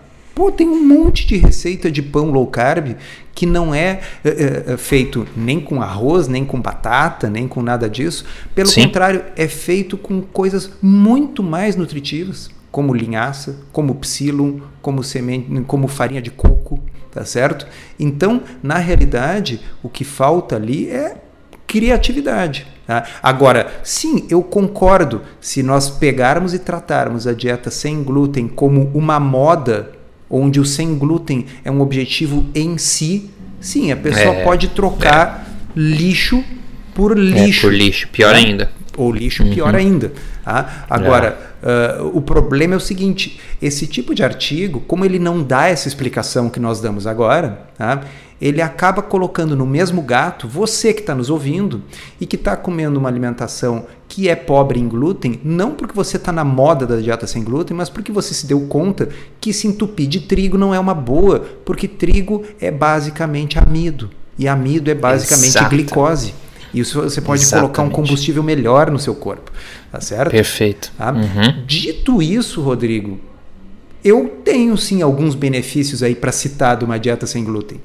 Pô, 0.40 0.50
tem 0.50 0.66
um 0.66 0.82
monte 0.82 1.26
de 1.26 1.36
receita 1.36 1.90
de 1.90 2.00
pão 2.00 2.30
low 2.30 2.46
carb 2.46 2.96
que 3.34 3.44
não 3.44 3.74
é, 3.74 4.00
é, 4.24 4.72
é 4.72 4.76
feito 4.78 5.26
nem 5.36 5.60
com 5.60 5.82
arroz, 5.82 6.28
nem 6.28 6.46
com 6.46 6.58
batata, 6.58 7.28
nem 7.28 7.46
com 7.46 7.60
nada 7.60 7.90
disso. 7.90 8.24
Pelo 8.54 8.70
Sim. 8.70 8.84
contrário, 8.84 9.22
é 9.36 9.46
feito 9.46 9.98
com 9.98 10.22
coisas 10.22 10.70
muito 10.80 11.42
mais 11.42 11.76
nutritivas, 11.76 12.48
como 12.70 12.94
linhaça, 12.94 13.58
como 13.70 13.94
psilum, 13.96 14.62
como 14.80 15.04
semente, 15.04 15.62
como 15.66 15.86
farinha 15.86 16.22
de 16.22 16.30
coco, 16.30 16.80
tá 17.10 17.22
certo? 17.22 17.66
Então, 17.98 18.40
na 18.62 18.78
realidade, 18.78 19.60
o 19.82 19.90
que 19.90 20.04
falta 20.04 20.56
ali 20.56 20.88
é 20.88 21.20
criatividade. 21.66 22.66
Tá? 22.86 23.04
Agora, 23.22 23.70
sim, 23.84 24.26
eu 24.30 24.42
concordo. 24.42 25.20
Se 25.38 25.62
nós 25.62 25.90
pegarmos 25.90 26.54
e 26.54 26.58
tratarmos 26.58 27.26
a 27.26 27.34
dieta 27.34 27.70
sem 27.70 28.02
glúten 28.02 28.48
como 28.48 28.90
uma 28.94 29.20
moda 29.20 29.99
onde 30.30 30.60
o 30.60 30.64
sem 30.64 30.96
glúten 30.96 31.46
é 31.64 31.70
um 31.70 31.80
objetivo 31.80 32.46
em 32.54 32.78
si, 32.78 33.28
sim, 33.60 33.90
a 33.90 33.96
pessoa 33.96 34.36
é, 34.36 34.44
pode 34.44 34.68
trocar 34.68 35.46
é. 35.46 35.78
lixo 35.78 36.44
por 36.94 37.18
lixo. 37.18 37.66
É, 37.66 37.70
por 37.70 37.74
lixo, 37.74 38.08
pior 38.08 38.32
né? 38.34 38.38
ainda. 38.38 38.70
ou 38.96 39.12
lixo 39.12 39.44
pior 39.46 39.74
uhum. 39.74 39.80
ainda. 39.80 40.12
Tá? 40.44 40.84
Agora, 40.88 41.38
uh, 41.62 42.16
o 42.16 42.20
problema 42.20 42.74
é 42.74 42.76
o 42.76 42.80
seguinte: 42.80 43.40
esse 43.60 43.86
tipo 43.86 44.14
de 44.14 44.22
artigo, 44.22 44.80
como 44.80 45.04
ele 45.04 45.18
não 45.18 45.42
dá 45.42 45.68
essa 45.68 45.88
explicação 45.88 46.48
que 46.48 46.60
nós 46.60 46.80
damos 46.80 47.06
agora, 47.06 47.62
tá? 47.76 48.02
Ele 48.40 48.62
acaba 48.62 49.02
colocando 49.02 49.54
no 49.54 49.66
mesmo 49.66 50.00
gato 50.00 50.48
você 50.48 50.94
que 50.94 51.00
está 51.00 51.14
nos 51.14 51.28
ouvindo 51.28 51.82
e 52.20 52.26
que 52.26 52.36
está 52.36 52.56
comendo 52.56 52.98
uma 52.98 53.08
alimentação 53.08 53.86
que 54.08 54.28
é 54.28 54.34
pobre 54.34 54.80
em 54.80 54.88
glúten, 54.88 55.40
não 55.44 55.72
porque 55.72 55.94
você 55.94 56.16
está 56.16 56.32
na 56.32 56.44
moda 56.44 56.86
da 56.86 56.96
dieta 56.96 57.26
sem 57.26 57.44
glúten, 57.44 57.76
mas 57.76 57.88
porque 57.88 58.10
você 58.10 58.34
se 58.34 58.46
deu 58.46 58.60
conta 58.62 59.08
que 59.40 59.52
se 59.52 59.68
entupir 59.68 60.08
de 60.08 60.20
trigo 60.20 60.58
não 60.58 60.74
é 60.74 60.80
uma 60.80 60.94
boa, 60.94 61.40
porque 61.64 61.86
trigo 61.86 62.42
é 62.60 62.70
basicamente 62.70 63.58
amido 63.58 64.10
e 64.38 64.48
amido 64.48 64.90
é 64.90 64.94
basicamente 64.94 65.50
Exato. 65.50 65.70
glicose. 65.70 66.34
Isso 66.72 67.02
você 67.02 67.20
pode 67.20 67.42
Exatamente. 67.42 67.74
colocar 67.74 67.82
um 67.82 67.90
combustível 67.90 68.42
melhor 68.42 68.90
no 68.90 68.98
seu 68.98 69.14
corpo, 69.14 69.50
tá 69.92 70.00
certo? 70.00 70.30
Perfeito. 70.30 70.92
Tá? 70.96 71.12
Uhum. 71.12 71.64
Dito 71.66 72.22
isso, 72.22 72.62
Rodrigo, 72.62 73.20
eu 74.04 74.40
tenho 74.44 74.76
sim 74.76 75.02
alguns 75.02 75.34
benefícios 75.34 76.02
aí 76.02 76.14
para 76.14 76.32
citar 76.32 76.76
de 76.76 76.84
uma 76.84 76.98
dieta 76.98 77.26
sem 77.26 77.44
glúten. 77.44 77.80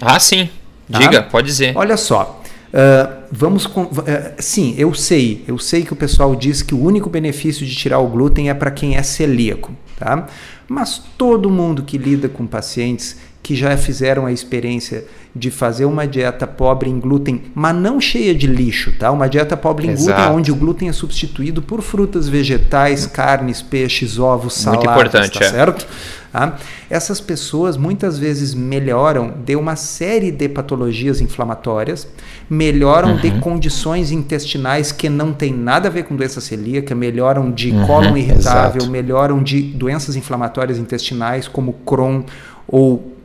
Ah, 0.00 0.18
sim. 0.18 0.48
Tá? 0.90 0.98
Diga, 0.98 1.22
tá? 1.22 1.30
pode 1.30 1.46
dizer. 1.46 1.76
Olha 1.76 1.96
só. 1.96 2.42
Uh, 2.68 3.24
vamos 3.30 3.66
com, 3.66 3.84
uh, 3.84 3.92
sim, 4.38 4.74
eu 4.76 4.92
sei, 4.92 5.44
eu 5.46 5.58
sei 5.58 5.82
que 5.84 5.92
o 5.92 5.96
pessoal 5.96 6.34
diz 6.36 6.62
que 6.62 6.74
o 6.74 6.82
único 6.82 7.08
benefício 7.08 7.64
de 7.64 7.74
tirar 7.74 8.00
o 8.00 8.08
glúten 8.08 8.50
é 8.50 8.54
para 8.54 8.70
quem 8.70 8.96
é 8.96 9.02
celíaco, 9.02 9.72
tá? 9.98 10.26
Mas 10.68 11.00
todo 11.16 11.48
mundo 11.48 11.84
que 11.84 11.96
lida 11.96 12.28
com 12.28 12.46
pacientes 12.46 13.16
que 13.46 13.54
já 13.54 13.76
fizeram 13.76 14.26
a 14.26 14.32
experiência 14.32 15.04
de 15.32 15.52
fazer 15.52 15.84
uma 15.84 16.04
dieta 16.04 16.48
pobre 16.48 16.90
em 16.90 16.98
glúten, 16.98 17.42
mas 17.54 17.76
não 17.76 18.00
cheia 18.00 18.34
de 18.34 18.44
lixo, 18.44 18.92
tá? 18.98 19.12
Uma 19.12 19.28
dieta 19.28 19.56
pobre 19.56 19.86
em 19.86 19.90
Exato. 19.90 20.16
glúten 20.16 20.36
onde 20.36 20.50
o 20.50 20.56
glúten 20.56 20.88
é 20.88 20.92
substituído 20.92 21.62
por 21.62 21.80
frutas, 21.80 22.28
vegetais, 22.28 23.06
carnes, 23.06 23.62
peixes, 23.62 24.18
ovos, 24.18 24.54
saladas, 24.54 24.84
Muito 24.84 24.90
importante, 24.90 25.38
tá 25.38 25.44
é. 25.44 25.48
certo? 25.48 25.86
Tá? 26.32 26.56
Essas 26.90 27.20
pessoas 27.20 27.76
muitas 27.76 28.18
vezes 28.18 28.52
melhoram 28.52 29.32
de 29.44 29.54
uma 29.54 29.76
série 29.76 30.32
de 30.32 30.48
patologias 30.48 31.20
inflamatórias, 31.20 32.08
melhoram 32.50 33.10
uhum. 33.10 33.20
de 33.20 33.30
condições 33.38 34.10
intestinais 34.10 34.90
que 34.90 35.08
não 35.08 35.32
tem 35.32 35.54
nada 35.54 35.86
a 35.86 35.90
ver 35.90 36.02
com 36.02 36.16
doença 36.16 36.40
celíaca, 36.40 36.96
melhoram 36.96 37.52
de 37.52 37.70
uhum, 37.70 37.86
cólon 37.86 38.16
irritável, 38.16 38.78
exato. 38.78 38.90
melhoram 38.90 39.40
de 39.40 39.62
doenças 39.62 40.16
inflamatórias 40.16 40.78
intestinais 40.78 41.46
como 41.46 41.72
Crohn 41.72 42.24
ou 42.66 43.15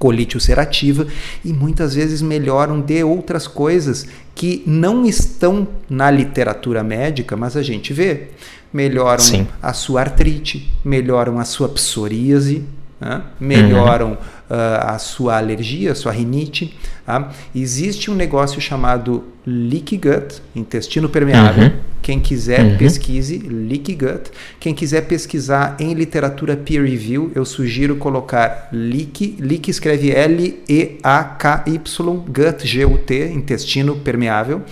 colite 0.00 0.34
ulcerativa 0.34 1.06
e 1.44 1.52
muitas 1.52 1.94
vezes 1.94 2.22
melhoram 2.22 2.80
de 2.80 3.04
outras 3.04 3.46
coisas 3.46 4.06
que 4.34 4.62
não 4.66 5.04
estão 5.04 5.68
na 5.90 6.10
literatura 6.10 6.82
médica, 6.82 7.36
mas 7.36 7.54
a 7.54 7.62
gente 7.62 7.92
vê. 7.92 8.28
Melhoram 8.72 9.20
Sim. 9.20 9.46
a 9.60 9.72
sua 9.74 10.00
artrite, 10.00 10.72
melhoram 10.82 11.38
a 11.38 11.44
sua 11.44 11.68
psoríase, 11.68 12.64
né? 12.98 13.22
melhoram 13.38 14.10
uhum. 14.10 14.14
uh, 14.14 14.86
a 14.86 14.98
sua 14.98 15.36
alergia, 15.36 15.92
a 15.92 15.94
sua 15.94 16.12
rinite. 16.12 16.78
Tá? 17.04 17.30
Existe 17.54 18.10
um 18.10 18.14
negócio 18.14 18.60
chamado 18.60 19.24
leaky 19.44 19.98
gut, 19.98 20.40
intestino 20.54 21.08
permeável. 21.10 21.64
Uhum. 21.64 21.72
Quem 22.10 22.18
quiser, 22.18 22.64
uhum. 22.64 22.76
pesquise 22.76 23.38
leaky 23.38 23.94
gut. 23.94 24.32
Quem 24.58 24.74
quiser 24.74 25.02
pesquisar 25.02 25.76
em 25.78 25.94
literatura 25.94 26.56
peer 26.56 26.82
review, 26.82 27.30
eu 27.36 27.44
sugiro 27.44 27.94
colocar 27.94 28.68
leaky, 28.72 29.36
leaky 29.38 29.70
escreve 29.70 30.10
L-E-A-K-Y, 30.10 31.78
gut, 32.26 32.66
G-U-T, 32.66 33.32
intestino 33.32 33.94
permeável. 33.94 34.62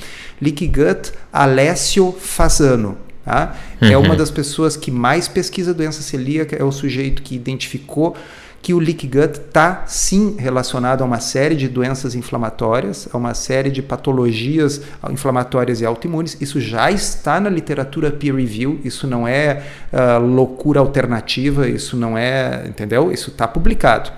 Leaky 0.42 0.66
gut, 0.66 1.12
Alessio 1.32 2.10
Fasano. 2.10 2.98
Tá? 3.24 3.56
Uhum. 3.80 3.88
É 3.88 3.96
uma 3.96 4.16
das 4.16 4.32
pessoas 4.32 4.76
que 4.76 4.90
mais 4.90 5.28
pesquisa 5.28 5.72
doença 5.72 6.02
celíaca, 6.02 6.56
é 6.56 6.64
o 6.64 6.72
sujeito 6.72 7.22
que 7.22 7.36
identificou 7.36 8.16
que 8.60 8.74
o 8.74 8.78
leak 8.78 9.06
gut 9.06 9.38
está 9.38 9.84
sim 9.86 10.36
relacionado 10.38 11.02
a 11.02 11.04
uma 11.04 11.20
série 11.20 11.54
de 11.54 11.68
doenças 11.68 12.14
inflamatórias, 12.14 13.08
a 13.12 13.16
uma 13.16 13.32
série 13.32 13.70
de 13.70 13.82
patologias 13.82 14.82
inflamatórias 15.10 15.80
e 15.80 15.86
autoimunes. 15.86 16.36
Isso 16.40 16.60
já 16.60 16.90
está 16.90 17.40
na 17.40 17.48
literatura 17.48 18.10
peer 18.10 18.34
review, 18.34 18.80
isso 18.84 19.06
não 19.06 19.26
é 19.26 19.62
uh, 19.92 20.18
loucura 20.18 20.80
alternativa, 20.80 21.68
isso 21.68 21.96
não 21.96 22.18
é, 22.18 22.64
entendeu? 22.66 23.12
Isso 23.12 23.30
está 23.30 23.46
publicado. 23.46 24.10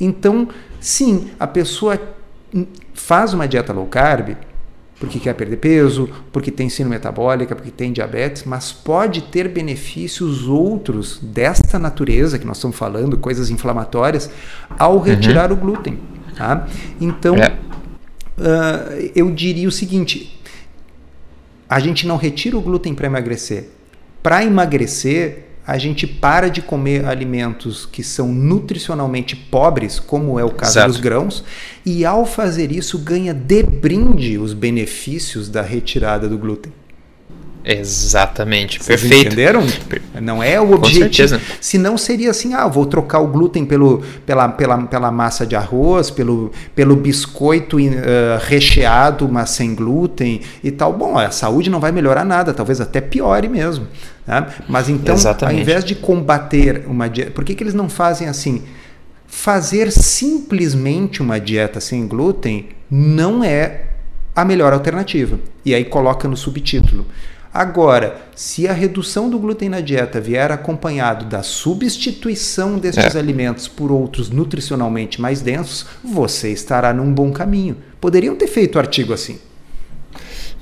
Então, 0.00 0.48
sim, 0.80 1.30
a 1.38 1.46
pessoa 1.46 2.00
faz 2.94 3.32
uma 3.34 3.46
dieta 3.46 3.72
low 3.72 3.86
carb, 3.86 4.36
porque 5.02 5.18
quer 5.18 5.34
perder 5.34 5.56
peso, 5.56 6.08
porque 6.30 6.48
tem 6.48 6.68
síndrome 6.68 6.94
metabólica, 6.94 7.56
porque 7.56 7.72
tem 7.72 7.92
diabetes, 7.92 8.44
mas 8.44 8.70
pode 8.70 9.22
ter 9.22 9.48
benefícios 9.48 10.46
outros 10.46 11.18
desta 11.20 11.76
natureza 11.76 12.38
que 12.38 12.46
nós 12.46 12.58
estamos 12.58 12.76
falando, 12.76 13.18
coisas 13.18 13.50
inflamatórias, 13.50 14.30
ao 14.78 14.94
uhum. 14.94 15.00
retirar 15.00 15.50
uhum. 15.50 15.58
o 15.58 15.60
glúten. 15.60 15.98
Tá? 16.36 16.68
Então, 17.00 17.34
é. 17.34 17.48
uh, 18.38 19.10
eu 19.12 19.28
diria 19.32 19.66
o 19.66 19.72
seguinte: 19.72 20.40
a 21.68 21.80
gente 21.80 22.06
não 22.06 22.16
retira 22.16 22.56
o 22.56 22.60
glúten 22.60 22.94
para 22.94 23.08
emagrecer. 23.08 23.70
Para 24.22 24.44
emagrecer, 24.44 25.48
a 25.66 25.78
gente 25.78 26.06
para 26.06 26.48
de 26.48 26.60
comer 26.60 27.04
alimentos 27.04 27.86
que 27.86 28.02
são 28.02 28.28
nutricionalmente 28.28 29.36
pobres, 29.36 30.00
como 30.00 30.38
é 30.38 30.44
o 30.44 30.50
caso 30.50 30.72
Exato. 30.72 30.88
dos 30.88 31.00
grãos, 31.00 31.44
e 31.86 32.04
ao 32.04 32.26
fazer 32.26 32.72
isso 32.72 32.98
ganha 32.98 33.32
de 33.32 33.62
brinde 33.62 34.38
os 34.38 34.52
benefícios 34.52 35.48
da 35.48 35.62
retirada 35.62 36.28
do 36.28 36.36
glúten. 36.36 36.72
Exatamente, 37.64 38.82
Vocês 38.82 39.00
perfeito. 39.00 39.26
Entenderam? 39.28 39.62
Não 40.20 40.42
é 40.42 40.60
o 40.60 40.72
objetivo. 40.72 41.40
Se 41.60 41.78
não 41.78 41.96
seria 41.96 42.30
assim, 42.30 42.54
ah, 42.54 42.66
vou 42.66 42.86
trocar 42.86 43.20
o 43.20 43.28
glúten 43.28 43.64
pelo, 43.64 44.02
pela, 44.26 44.48
pela, 44.48 44.78
pela 44.86 45.10
massa 45.12 45.46
de 45.46 45.54
arroz, 45.54 46.10
pelo, 46.10 46.50
pelo 46.74 46.96
biscoito 46.96 47.76
uh, 47.76 47.80
recheado, 48.40 49.28
mas 49.28 49.50
sem 49.50 49.74
glúten 49.74 50.40
e 50.62 50.70
tal. 50.70 50.92
Bom, 50.92 51.16
a 51.16 51.30
saúde 51.30 51.70
não 51.70 51.78
vai 51.78 51.92
melhorar 51.92 52.24
nada, 52.24 52.52
talvez 52.52 52.80
até 52.80 53.00
piore 53.00 53.48
mesmo. 53.48 53.86
Né? 54.26 54.46
Mas 54.68 54.88
então, 54.88 55.14
Exatamente. 55.14 55.56
ao 55.56 55.62
invés 55.62 55.84
de 55.84 55.94
combater 55.94 56.84
uma 56.86 57.08
dieta, 57.08 57.30
por 57.30 57.44
que, 57.44 57.54
que 57.54 57.62
eles 57.62 57.74
não 57.74 57.88
fazem 57.88 58.28
assim? 58.28 58.62
Fazer 59.26 59.90
simplesmente 59.90 61.22
uma 61.22 61.40
dieta 61.40 61.80
sem 61.80 62.06
glúten 62.06 62.68
não 62.90 63.42
é 63.42 63.86
a 64.34 64.44
melhor 64.44 64.72
alternativa. 64.72 65.38
E 65.64 65.74
aí 65.74 65.84
coloca 65.84 66.28
no 66.28 66.36
subtítulo 66.36 67.06
Agora, 67.54 68.18
se 68.34 68.66
a 68.66 68.72
redução 68.72 69.28
do 69.28 69.38
glúten 69.38 69.68
na 69.68 69.80
dieta 69.80 70.18
vier 70.18 70.50
acompanhado 70.50 71.26
da 71.26 71.42
substituição 71.42 72.78
destes 72.78 73.14
é. 73.14 73.18
alimentos 73.18 73.68
por 73.68 73.92
outros 73.92 74.30
nutricionalmente 74.30 75.20
mais 75.20 75.42
densos, 75.42 75.84
você 76.02 76.50
estará 76.50 76.94
num 76.94 77.12
bom 77.12 77.30
caminho. 77.30 77.76
Poderiam 78.00 78.34
ter 78.34 78.46
feito 78.46 78.76
o 78.76 78.78
artigo 78.78 79.12
assim. 79.12 79.38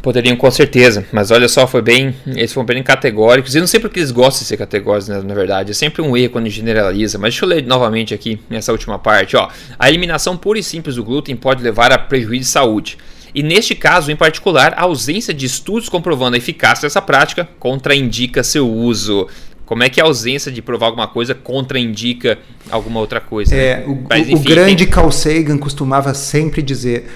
Poderiam 0.02 0.35
com 0.35 0.50
certeza, 0.50 1.04
mas 1.12 1.30
olha 1.30 1.47
só, 1.47 1.66
foi 1.66 1.83
bem, 1.83 2.14
eles 2.26 2.52
foram 2.52 2.64
bem 2.64 2.83
categóricos. 2.83 3.54
Eu 3.54 3.61
não 3.61 3.66
sei 3.66 3.78
porque 3.78 3.99
eles 3.99 4.11
gostam 4.11 4.40
de 4.40 4.47
ser 4.47 4.57
categóricos, 4.57 5.09
né, 5.09 5.21
na 5.23 5.35
verdade. 5.35 5.73
É 5.73 5.75
sempre 5.75 6.00
um 6.00 6.16
erro 6.16 6.33
quando 6.33 6.49
generaliza. 6.49 7.19
Mas 7.19 7.35
deixa 7.35 7.45
eu 7.45 7.49
ler 7.49 7.66
novamente 7.66 8.14
aqui 8.14 8.40
nessa 8.49 8.73
última 8.73 8.99
parte. 8.99 9.37
Ó, 9.37 9.49
a 9.78 9.88
eliminação 9.88 10.37
pura 10.37 10.59
e 10.59 10.62
simples 10.62 10.97
do 10.97 11.04
glúten 11.04 11.37
pode 11.37 11.62
levar 11.62 11.92
a 11.92 11.99
prejuízo 11.99 12.45
de 12.45 12.50
saúde. 12.50 12.99
E 13.35 13.42
neste 13.42 13.75
caso 13.75 14.11
em 14.11 14.16
particular, 14.16 14.75
a 14.76 14.83
ausência 14.83 15.33
de 15.33 15.47
estudos 15.47 15.88
comprovando 15.88 16.35
a 16.35 16.38
eficácia 16.38 16.87
dessa 16.87 17.02
prática 17.02 17.49
contraindica 17.59 18.42
seu 18.42 18.69
uso. 18.69 19.28
Como 19.71 19.85
é 19.85 19.88
que 19.88 20.00
a 20.00 20.04
ausência 20.04 20.50
de 20.50 20.61
provar 20.61 20.87
alguma 20.87 21.07
coisa 21.07 21.33
contraindica 21.33 22.38
alguma 22.73 22.99
outra 22.99 23.21
coisa? 23.21 23.54
É, 23.54 23.76
né? 23.76 23.85
o, 23.87 24.04
Mas, 24.09 24.28
enfim, 24.28 24.35
o, 24.35 24.40
grande 24.40 24.85
tem... 24.85 24.92
Carl 24.92 25.12
Sagan 25.12 25.59
costumava 25.59 26.12
sempre 26.12 26.61
dizer: 26.61 27.09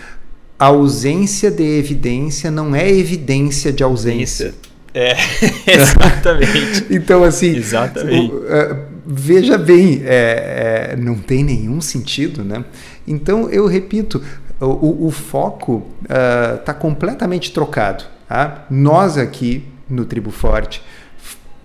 a 0.64 0.68
ausência 0.68 1.50
de 1.50 1.62
evidência 1.62 2.50
não 2.50 2.74
é 2.74 2.90
evidência 2.90 3.70
de 3.70 3.82
ausência. 3.82 4.54
É, 4.94 5.14
exatamente. 5.70 6.86
então, 6.88 7.22
assim, 7.22 7.54
exatamente. 7.54 8.32
O, 8.32 8.38
uh, 8.38 8.84
veja 9.04 9.58
bem, 9.58 10.00
é, 10.06 10.92
é, 10.92 10.96
não 10.96 11.16
tem 11.16 11.44
nenhum 11.44 11.82
sentido, 11.82 12.42
né? 12.42 12.64
Então, 13.06 13.50
eu 13.50 13.66
repito, 13.66 14.22
o, 14.58 15.06
o 15.06 15.10
foco 15.10 15.86
está 16.02 16.72
uh, 16.72 16.76
completamente 16.76 17.52
trocado. 17.52 18.04
Tá? 18.26 18.64
Nós 18.70 19.18
aqui 19.18 19.64
no 19.86 20.06
Tribo 20.06 20.30
Forte 20.30 20.82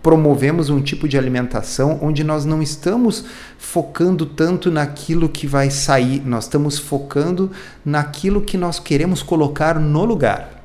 promovemos 0.02 0.70
um 0.70 0.82
tipo 0.82 1.08
de 1.08 1.18
alimentação 1.18 2.00
onde 2.02 2.24
nós 2.24 2.46
não 2.46 2.62
estamos 2.62 3.26
focando 3.58 4.26
tanto 4.26 4.72
naquilo 4.72 5.28
que 5.30 5.46
vai 5.46 5.70
sair, 5.70 6.22
nós 6.26 6.46
estamos 6.46 6.78
focando 6.78 7.52
naquilo 7.84 8.42
que 8.42 8.58
nós 8.58 8.80
queremos 8.80 9.22
colocar 9.22 9.80
no 9.80 10.06
lugar. 10.06 10.59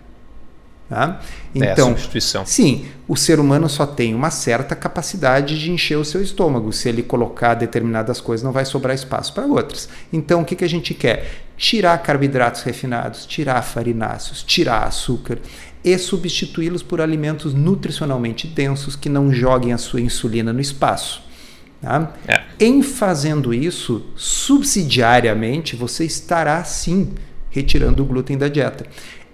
Tá? 0.88 1.18
Então, 1.54 1.68
é 1.68 1.72
a 1.72 1.76
substituição. 1.76 2.44
sim, 2.44 2.84
o 3.08 3.16
ser 3.16 3.40
humano 3.40 3.70
só 3.70 3.86
tem 3.86 4.14
uma 4.14 4.30
certa 4.30 4.76
capacidade 4.76 5.58
de 5.58 5.70
encher 5.70 5.96
o 5.96 6.04
seu 6.04 6.22
estômago. 6.22 6.72
Se 6.72 6.88
ele 6.88 7.02
colocar 7.02 7.54
determinadas 7.54 8.20
coisas, 8.20 8.44
não 8.44 8.52
vai 8.52 8.66
sobrar 8.66 8.94
espaço 8.94 9.32
para 9.32 9.46
outras. 9.46 9.88
Então, 10.12 10.42
o 10.42 10.44
que, 10.44 10.54
que 10.54 10.64
a 10.64 10.68
gente 10.68 10.92
quer? 10.92 11.30
Tirar 11.56 11.96
carboidratos 11.98 12.62
refinados, 12.62 13.24
tirar 13.24 13.62
farináceos, 13.62 14.42
tirar 14.42 14.84
açúcar 14.84 15.38
e 15.82 15.96
substituí-los 15.96 16.82
por 16.82 17.00
alimentos 17.00 17.54
nutricionalmente 17.54 18.46
densos 18.46 18.94
que 18.94 19.08
não 19.08 19.32
joguem 19.32 19.72
a 19.72 19.78
sua 19.78 20.00
insulina 20.00 20.52
no 20.52 20.60
espaço. 20.60 21.22
Tá? 21.80 22.12
É. 22.26 22.42
Em 22.58 22.82
fazendo 22.82 23.52
isso, 23.52 24.04
subsidiariamente, 24.16 25.76
você 25.76 26.04
estará 26.04 26.62
sim 26.64 27.12
retirando 27.50 28.02
o 28.02 28.06
glúten 28.06 28.36
da 28.36 28.48
dieta. 28.48 28.86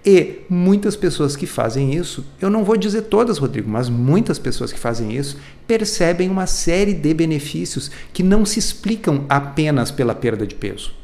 E 0.04 0.40
muitas 0.48 0.96
pessoas 0.96 1.36
que 1.36 1.46
fazem 1.46 1.94
isso, 1.94 2.24
eu 2.40 2.48
não 2.48 2.64
vou 2.64 2.76
dizer 2.76 3.02
todas, 3.02 3.38
Rodrigo, 3.38 3.68
mas 3.68 3.88
muitas 3.88 4.38
pessoas 4.38 4.72
que 4.72 4.78
fazem 4.78 5.14
isso 5.14 5.36
percebem 5.66 6.30
uma 6.30 6.46
série 6.46 6.94
de 6.94 7.12
benefícios 7.12 7.90
que 8.12 8.22
não 8.22 8.46
se 8.46 8.58
explicam 8.58 9.26
apenas 9.28 9.90
pela 9.90 10.14
perda 10.14 10.46
de 10.46 10.54
peso. 10.54 10.99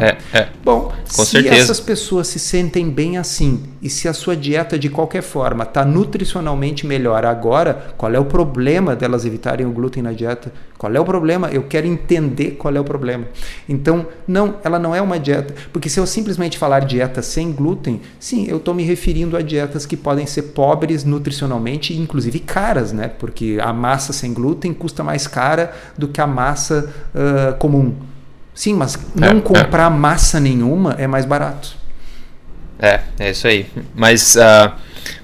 É, 0.00 0.16
é. 0.36 0.48
Bom, 0.64 0.92
Com 1.14 1.24
se 1.24 1.30
certeza. 1.32 1.54
essas 1.54 1.80
pessoas 1.80 2.26
se 2.26 2.38
sentem 2.38 2.90
bem 2.90 3.18
assim 3.18 3.62
e 3.80 3.88
se 3.88 4.08
a 4.08 4.12
sua 4.12 4.36
dieta 4.36 4.76
de 4.78 4.88
qualquer 4.88 5.22
forma 5.22 5.62
está 5.62 5.84
nutricionalmente 5.84 6.84
melhor 6.86 7.24
agora, 7.24 7.94
qual 7.96 8.12
é 8.12 8.18
o 8.18 8.24
problema 8.24 8.96
delas 8.96 9.24
evitarem 9.24 9.64
o 9.64 9.70
glúten 9.70 10.02
na 10.02 10.12
dieta? 10.12 10.52
Qual 10.76 10.92
é 10.92 11.00
o 11.00 11.04
problema? 11.04 11.48
Eu 11.50 11.62
quero 11.62 11.86
entender 11.86 12.52
qual 12.52 12.74
é 12.74 12.80
o 12.80 12.84
problema. 12.84 13.26
Então, 13.68 14.06
não, 14.26 14.56
ela 14.62 14.78
não 14.78 14.94
é 14.94 15.00
uma 15.00 15.18
dieta. 15.18 15.54
Porque 15.72 15.88
se 15.88 15.98
eu 15.98 16.06
simplesmente 16.06 16.58
falar 16.58 16.80
dieta 16.80 17.22
sem 17.22 17.52
glúten, 17.52 18.00
sim, 18.18 18.46
eu 18.48 18.58
estou 18.58 18.74
me 18.74 18.82
referindo 18.82 19.36
a 19.36 19.42
dietas 19.42 19.86
que 19.86 19.96
podem 19.96 20.26
ser 20.26 20.42
pobres 20.42 21.04
nutricionalmente 21.04 21.92
e 21.92 21.98
inclusive 21.98 22.40
caras, 22.40 22.92
né? 22.92 23.08
Porque 23.08 23.58
a 23.62 23.72
massa 23.72 24.12
sem 24.12 24.34
glúten 24.34 24.74
custa 24.74 25.02
mais 25.02 25.26
cara 25.26 25.72
do 25.96 26.08
que 26.08 26.20
a 26.20 26.26
massa 26.26 26.92
uh, 27.14 27.56
comum. 27.58 27.94
Sim, 28.56 28.72
mas 28.74 28.98
não 29.14 29.28
é, 29.28 29.36
é. 29.36 29.40
comprar 29.40 29.92
é. 29.92 29.94
massa 29.94 30.40
nenhuma 30.40 30.96
é 30.98 31.06
mais 31.06 31.26
barato. 31.26 31.76
É, 32.78 33.00
é 33.18 33.30
isso 33.30 33.46
aí. 33.46 33.66
Mas, 33.94 34.34
uh, 34.34 34.72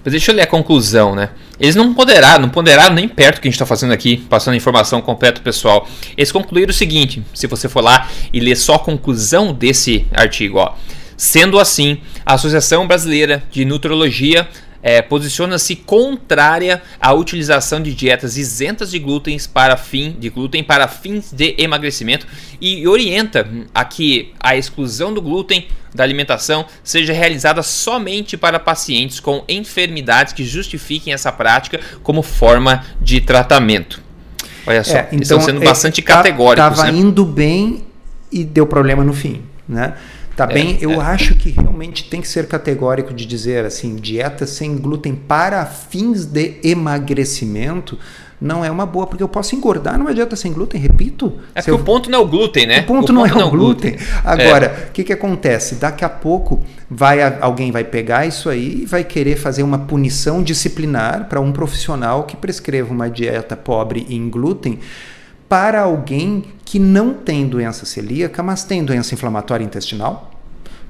mas 0.05 0.13
deixa 0.13 0.31
eu 0.31 0.37
ler 0.37 0.43
a 0.43 0.47
conclusão, 0.47 1.15
né? 1.15 1.31
Eles 1.59 1.75
não 1.75 1.95
ponderaram, 1.95 2.43
não 2.43 2.51
ponderaram 2.51 2.95
nem 2.95 3.09
perto 3.09 3.37
do 3.37 3.41
que 3.41 3.49
a 3.49 3.51
gente 3.51 3.55
está 3.55 3.65
fazendo 3.65 3.93
aqui, 3.93 4.19
passando 4.29 4.55
informação 4.55 5.01
completa 5.01 5.41
pessoal. 5.41 5.89
Eles 6.15 6.31
concluíram 6.31 6.71
o 6.71 6.75
seguinte: 6.75 7.25
se 7.33 7.47
você 7.47 7.71
for 7.71 7.83
lá 7.83 8.07
e 8.33 8.39
ler 8.39 8.57
só 8.57 8.75
a 8.75 8.79
conclusão 8.79 9.53
desse 9.55 10.07
artigo, 10.13 10.59
ó. 10.59 10.75
Sendo 11.17 11.59
assim, 11.59 12.01
a 12.27 12.35
Associação 12.35 12.87
Brasileira 12.87 13.43
de 13.51 13.65
Nutrologia 13.65 14.47
é, 14.83 15.01
posiciona-se 15.01 15.77
contrária 15.77 16.83
à 17.01 17.13
utilização 17.13 17.81
de 17.81 17.95
dietas 17.95 18.37
isentas 18.37 18.91
de 18.91 18.99
glúten 18.99 19.39
para 19.53 19.77
fim 19.77 20.17
de 20.19 20.29
glúten 20.29 20.65
para 20.65 20.89
fins 20.89 21.33
de 21.33 21.55
emagrecimento 21.57 22.27
e 22.61 22.87
orienta 22.87 23.49
a 23.75 23.85
que 23.85 24.35
a 24.41 24.57
exclusão 24.57 25.15
do 25.15 25.23
glúten 25.23 25.69
da 25.95 26.03
alimentação 26.03 26.67
seja 26.83 27.13
realizada 27.13 27.63
somente 27.63 28.37
para 28.37 28.59
pacientes 28.59 29.21
com 29.21 29.45
enfermidades 29.49 30.33
que 30.33 30.45
justifiquem 30.45 31.13
essa 31.13 31.31
prática 31.31 31.81
como 32.03 32.23
forma 32.23 32.85
de 33.01 33.21
tratamento. 33.21 34.03
Olha 34.67 34.83
só, 34.85 34.97
é, 34.97 35.09
então, 35.09 35.21
estão 35.21 35.41
sendo 35.41 35.63
é, 35.63 35.65
bastante 35.65 36.01
tá, 36.03 36.17
categóricos. 36.17 36.71
Estava 36.71 36.93
né? 36.93 36.99
indo 36.99 37.25
bem 37.25 37.85
e 38.31 38.45
deu 38.45 38.67
problema 38.67 39.05
no 39.05 39.13
fim, 39.13 39.43
né? 39.69 39.95
Tá 40.37 40.45
é, 40.45 40.55
bem? 40.55 40.79
Eu 40.81 40.93
é. 40.93 41.05
acho 41.05 41.35
que 41.35 41.51
realmente 41.51 42.09
tem 42.09 42.21
que 42.21 42.29
ser 42.29 42.47
categórico 42.47 43.13
de 43.13 43.27
dizer 43.27 43.65
assim, 43.65 43.97
dieta 43.97 44.47
sem 44.47 44.77
glúten 44.77 45.15
para 45.15 45.65
fins 45.67 46.25
de 46.25 46.57
emagrecimento 46.63 47.99
não 48.43 48.65
é 48.65 48.71
uma 48.71 48.85
boa, 48.85 49.07
porque 49.07 49.23
eu 49.23 49.29
posso 49.29 49.55
engordar 49.55 49.97
numa 49.97 50.13
dieta 50.13 50.35
sem 50.35 50.53
glúten, 50.53 50.81
repito. 50.81 51.33
É 51.55 51.61
porque 51.61 51.71
eu... 51.71 51.77
o 51.77 51.85
ponto 51.85 52.11
não 52.11 52.19
é 52.19 52.23
o 52.23 52.27
glúten, 52.27 52.67
né? 52.67 52.81
O 52.81 52.87
ponto, 52.87 53.11
o 53.11 53.13
não, 53.13 53.23
ponto 53.23 53.33
é 53.33 53.39
não, 53.39 53.41
é 53.43 53.45
o 53.45 53.51
glúten. 53.51 53.93
glúten. 53.93 54.09
Agora, 54.25 54.67
o 54.67 54.83
é. 54.83 54.91
que, 54.93 55.05
que 55.05 55.13
acontece? 55.13 55.77
Daqui 55.77 56.05
a 56.05 56.09
pouco 56.09 56.61
vai 56.91 57.23
alguém 57.41 57.71
vai 57.71 57.85
pegar 57.85 58.27
isso 58.27 58.51
aí 58.51 58.83
e 58.83 58.85
vai 58.85 59.05
querer 59.05 59.37
fazer 59.37 59.63
uma 59.63 59.79
punição 59.79 60.43
disciplinar 60.43 61.29
para 61.29 61.41
um 61.41 61.53
profissional 61.53 62.25
que 62.25 62.37
prescreva 62.37 62.93
uma 62.93 63.09
dieta 63.09 63.57
pobre 63.57 64.07
em 64.11 64.29
glúten 64.29 64.81
para 65.53 65.83
alguém 65.83 66.45
que 66.65 66.79
não 66.79 67.13
tem 67.13 67.47
doença 67.47 67.85
celíaca, 67.85 68.43
mas 68.43 68.65
tem 68.65 68.83
doença 68.83 69.13
inflamatória 69.13 69.63
intestinal, 69.63 70.31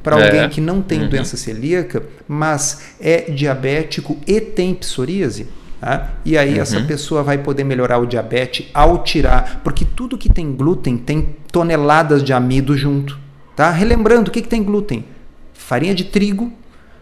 para 0.05 0.21
é. 0.21 0.25
alguém 0.25 0.49
que 0.49 0.61
não 0.61 0.81
tem 0.81 1.03
uhum. 1.03 1.09
doença 1.09 1.37
celíaca, 1.37 2.01
mas 2.29 2.81
é 3.01 3.23
diabético 3.23 4.17
e 4.25 4.41
tem 4.41 4.73
psoríase. 4.73 5.49
Tá? 5.81 6.11
E 6.25 6.39
aí 6.39 6.55
uhum. 6.55 6.61
essa 6.61 6.81
pessoa 6.83 7.25
vai 7.25 7.39
poder 7.39 7.65
melhorar 7.65 7.99
o 7.99 8.07
diabetes 8.07 8.69
ao 8.73 9.03
tirar, 9.03 9.61
porque 9.65 9.85
tudo 9.85 10.17
que 10.17 10.29
tem 10.29 10.55
glúten 10.55 10.97
tem 10.97 11.35
toneladas 11.51 12.23
de 12.23 12.33
amido 12.33 12.77
junto. 12.77 13.19
Tá? 13.57 13.69
Relembrando, 13.69 14.31
o 14.31 14.33
que, 14.33 14.43
que 14.43 14.49
tem 14.49 14.63
glúten? 14.63 15.05
Farinha 15.53 15.93
de 15.93 16.05
trigo, 16.05 16.53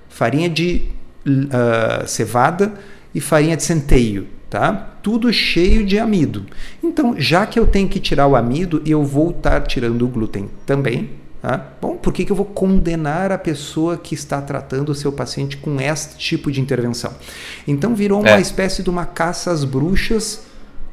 farinha 0.09 0.49
de 0.49 0.89
uh, 1.27 2.07
cevada 2.07 2.73
e 3.15 3.21
farinha 3.21 3.55
de 3.55 3.65
centeio 3.65 4.41
tá? 4.51 4.90
Tudo 5.03 5.33
cheio 5.33 5.85
de 5.85 5.99
amido. 5.99 6.47
Então, 6.83 7.15
já 7.19 7.47
que 7.47 7.59
eu 7.59 7.67
tenho 7.67 7.89
que 7.89 7.99
tirar 7.99 8.27
o 8.27 8.37
amido, 8.37 8.83
eu 8.85 9.05
vou 9.05 9.31
estar 9.31 9.61
tirando 9.63 10.03
o 10.03 10.09
glúten 10.09 10.49
também. 10.67 11.11
Tá? 11.41 11.73
Bom, 11.81 11.97
por 11.97 12.13
que, 12.13 12.25
que 12.25 12.33
eu 12.33 12.37
vou 12.37 12.45
condenar 12.45 13.33
a 13.33 13.39
pessoa 13.39 13.97
que 13.97 14.15
está 14.15 14.43
tratando 14.43 14.91
o 14.91 14.95
seu 14.95 15.11
paciente 15.11 15.57
com 15.57 15.81
este 15.81 16.19
tipo 16.19 16.53
de 16.53 16.61
intervenção? 16.61 17.15
Então 17.67 17.95
virou 17.95 18.21
uma 18.21 18.37
é. 18.37 18.41
espécie 18.41 18.83
de 18.83 18.91
uma 18.91 19.07
caça 19.07 19.51
às 19.51 19.65
bruxas 19.65 20.50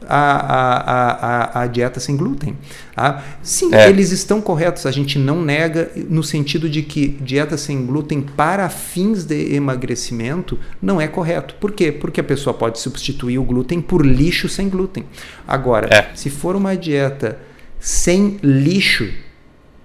a, 0.07 0.37
a, 0.37 1.59
a, 1.59 1.63
a 1.63 1.67
dieta 1.67 1.99
sem 1.99 2.15
glúten. 2.15 2.57
Tá? 2.95 3.23
Sim, 3.41 3.73
é. 3.73 3.89
eles 3.89 4.11
estão 4.11 4.41
corretos, 4.41 4.85
a 4.85 4.91
gente 4.91 5.19
não 5.19 5.41
nega 5.41 5.91
no 6.09 6.23
sentido 6.23 6.69
de 6.69 6.81
que 6.81 7.07
dieta 7.21 7.57
sem 7.57 7.85
glúten 7.85 8.21
para 8.21 8.69
fins 8.69 9.23
de 9.23 9.55
emagrecimento 9.55 10.57
não 10.81 10.99
é 10.99 11.07
correto. 11.07 11.55
Por 11.55 11.71
quê? 11.71 11.91
Porque 11.91 12.21
a 12.21 12.23
pessoa 12.23 12.53
pode 12.53 12.79
substituir 12.79 13.37
o 13.37 13.43
glúten 13.43 13.81
por 13.81 14.05
lixo 14.05 14.47
sem 14.49 14.69
glúten. 14.69 15.05
Agora, 15.47 15.87
é. 15.93 16.15
se 16.15 16.29
for 16.29 16.55
uma 16.55 16.75
dieta 16.75 17.39
sem 17.79 18.37
lixo, 18.41 19.11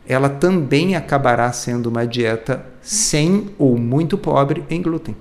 ela 0.07 0.29
também 0.29 0.97
acabará 0.97 1.53
sendo 1.53 1.89
uma 1.89 2.07
dieta 2.07 2.65
sem 2.81 3.51
ou 3.59 3.79
muito 3.79 4.19
pobre 4.19 4.65
em 4.69 4.83
glúten. 4.83 5.15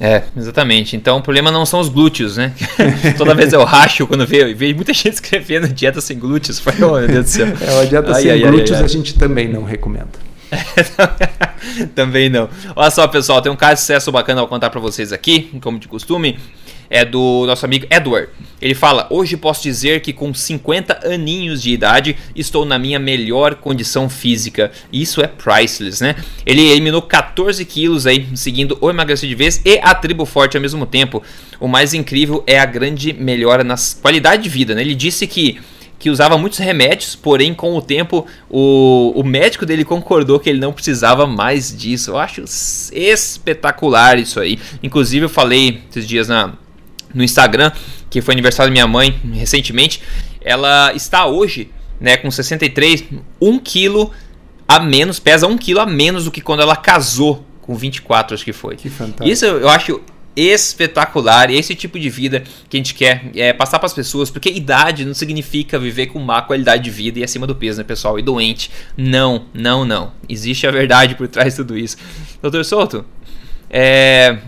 É, 0.00 0.22
exatamente. 0.36 0.96
Então 0.96 1.18
o 1.18 1.22
problema 1.22 1.50
não 1.50 1.66
são 1.66 1.80
os 1.80 1.88
glúteos, 1.88 2.36
né? 2.36 2.52
Toda 3.18 3.34
vez 3.34 3.52
eu 3.52 3.64
racho 3.64 4.06
quando 4.06 4.26
vejo, 4.26 4.56
vejo 4.56 4.74
muita 4.76 4.92
gente 4.94 5.14
escrevendo 5.14 5.68
dieta 5.68 6.00
sem 6.00 6.18
glúteos. 6.18 6.60
Foi, 6.60 6.72
oh, 6.82 6.98
meu 6.98 7.08
Deus 7.08 7.24
do 7.24 7.30
céu. 7.30 7.46
É, 7.60 7.80
a 7.80 7.84
dieta 7.84 8.14
ai, 8.14 8.22
sem 8.22 8.30
ai, 8.30 8.40
glúteos 8.40 8.78
ai, 8.78 8.84
a 8.84 8.88
gente 8.88 9.14
também 9.14 9.48
não 9.48 9.64
recomenda. 9.64 10.28
também 11.94 12.30
não. 12.30 12.48
Olha 12.74 12.90
só, 12.90 13.06
pessoal, 13.06 13.42
tem 13.42 13.52
um 13.52 13.56
caso 13.56 13.74
de 13.74 13.80
sucesso 13.80 14.10
bacana 14.10 14.40
ao 14.40 14.48
contar 14.48 14.70
para 14.70 14.80
vocês 14.80 15.12
aqui, 15.12 15.50
como 15.60 15.78
de 15.78 15.88
costume 15.88 16.38
é 16.90 17.04
do 17.04 17.44
nosso 17.46 17.64
amigo 17.64 17.86
Edward. 17.90 18.28
Ele 18.60 18.74
fala: 18.74 19.06
Hoje 19.10 19.36
posso 19.36 19.62
dizer 19.62 20.00
que 20.00 20.12
com 20.12 20.32
50 20.32 21.06
aninhos 21.06 21.62
de 21.62 21.70
idade 21.70 22.16
estou 22.34 22.64
na 22.64 22.78
minha 22.78 22.98
melhor 22.98 23.56
condição 23.56 24.08
física. 24.08 24.70
Isso 24.92 25.20
é 25.20 25.26
priceless, 25.26 26.02
né? 26.02 26.16
Ele 26.44 26.62
eliminou 26.62 27.02
14 27.02 27.64
quilos 27.64 28.06
aí, 28.06 28.26
seguindo 28.34 28.76
o 28.80 28.90
emagrecer 28.90 29.28
de 29.28 29.34
vez 29.34 29.60
e 29.64 29.78
a 29.82 29.94
tribo 29.94 30.24
forte 30.24 30.56
ao 30.56 30.60
mesmo 30.60 30.86
tempo. 30.86 31.22
O 31.60 31.68
mais 31.68 31.94
incrível 31.94 32.42
é 32.46 32.58
a 32.58 32.66
grande 32.66 33.12
melhora 33.12 33.62
na 33.62 33.76
qualidade 34.00 34.42
de 34.42 34.48
vida, 34.48 34.74
né? 34.74 34.80
Ele 34.80 34.94
disse 34.94 35.26
que 35.26 35.60
que 35.98 36.10
usava 36.10 36.38
muitos 36.38 36.60
remédios, 36.60 37.16
porém 37.16 37.52
com 37.52 37.76
o 37.76 37.82
tempo 37.82 38.24
o, 38.48 39.12
o 39.16 39.24
médico 39.24 39.66
dele 39.66 39.84
concordou 39.84 40.38
que 40.38 40.48
ele 40.48 40.60
não 40.60 40.72
precisava 40.72 41.26
mais 41.26 41.76
disso. 41.76 42.12
Eu 42.12 42.18
acho 42.18 42.44
espetacular 42.92 44.18
isso 44.18 44.38
aí. 44.38 44.58
Inclusive 44.80 45.24
eu 45.24 45.28
falei 45.28 45.82
esses 45.90 46.06
dias 46.06 46.28
na, 46.28 46.54
no 47.14 47.22
Instagram, 47.22 47.72
que 48.10 48.20
foi 48.20 48.34
aniversário 48.34 48.70
da 48.70 48.72
minha 48.72 48.86
mãe 48.86 49.20
recentemente, 49.34 50.02
ela 50.40 50.92
está 50.94 51.26
hoje, 51.26 51.70
né, 52.00 52.16
com 52.16 52.30
63, 52.30 53.04
1 53.40 53.58
quilo 53.58 54.10
a 54.66 54.78
menos, 54.78 55.18
pesa 55.18 55.46
1 55.46 55.56
quilo 55.58 55.80
a 55.80 55.86
menos 55.86 56.24
do 56.24 56.30
que 56.30 56.40
quando 56.40 56.60
ela 56.60 56.76
casou 56.76 57.44
com 57.60 57.74
24, 57.74 58.34
acho 58.34 58.44
que 58.44 58.52
foi. 58.52 58.76
Que 58.76 58.88
fantástico. 58.88 59.28
Isso 59.28 59.44
eu 59.44 59.68
acho 59.68 60.00
espetacular 60.38 61.50
e 61.50 61.56
esse 61.56 61.74
tipo 61.74 61.98
de 61.98 62.08
vida 62.08 62.44
que 62.68 62.76
a 62.76 62.78
gente 62.78 62.94
quer 62.94 63.28
é, 63.34 63.52
passar 63.52 63.78
para 63.80 63.86
as 63.86 63.92
pessoas, 63.92 64.30
porque 64.30 64.48
idade 64.48 65.04
não 65.04 65.12
significa 65.12 65.78
viver 65.78 66.06
com 66.06 66.20
má 66.20 66.40
qualidade 66.42 66.84
de 66.84 66.90
vida 66.90 67.18
e 67.18 67.24
acima 67.24 67.46
do 67.46 67.56
peso, 67.56 67.78
né, 67.78 67.84
pessoal? 67.84 68.18
E 68.18 68.22
doente. 68.22 68.70
Não, 68.96 69.46
não, 69.52 69.84
não. 69.84 70.12
Existe 70.28 70.66
a 70.66 70.70
verdade 70.70 71.16
por 71.16 71.26
trás 71.26 71.54
de 71.54 71.56
tudo 71.56 71.76
isso. 71.76 71.96
Doutor 72.40 72.64
Souto, 72.64 73.04
é, 73.68 74.38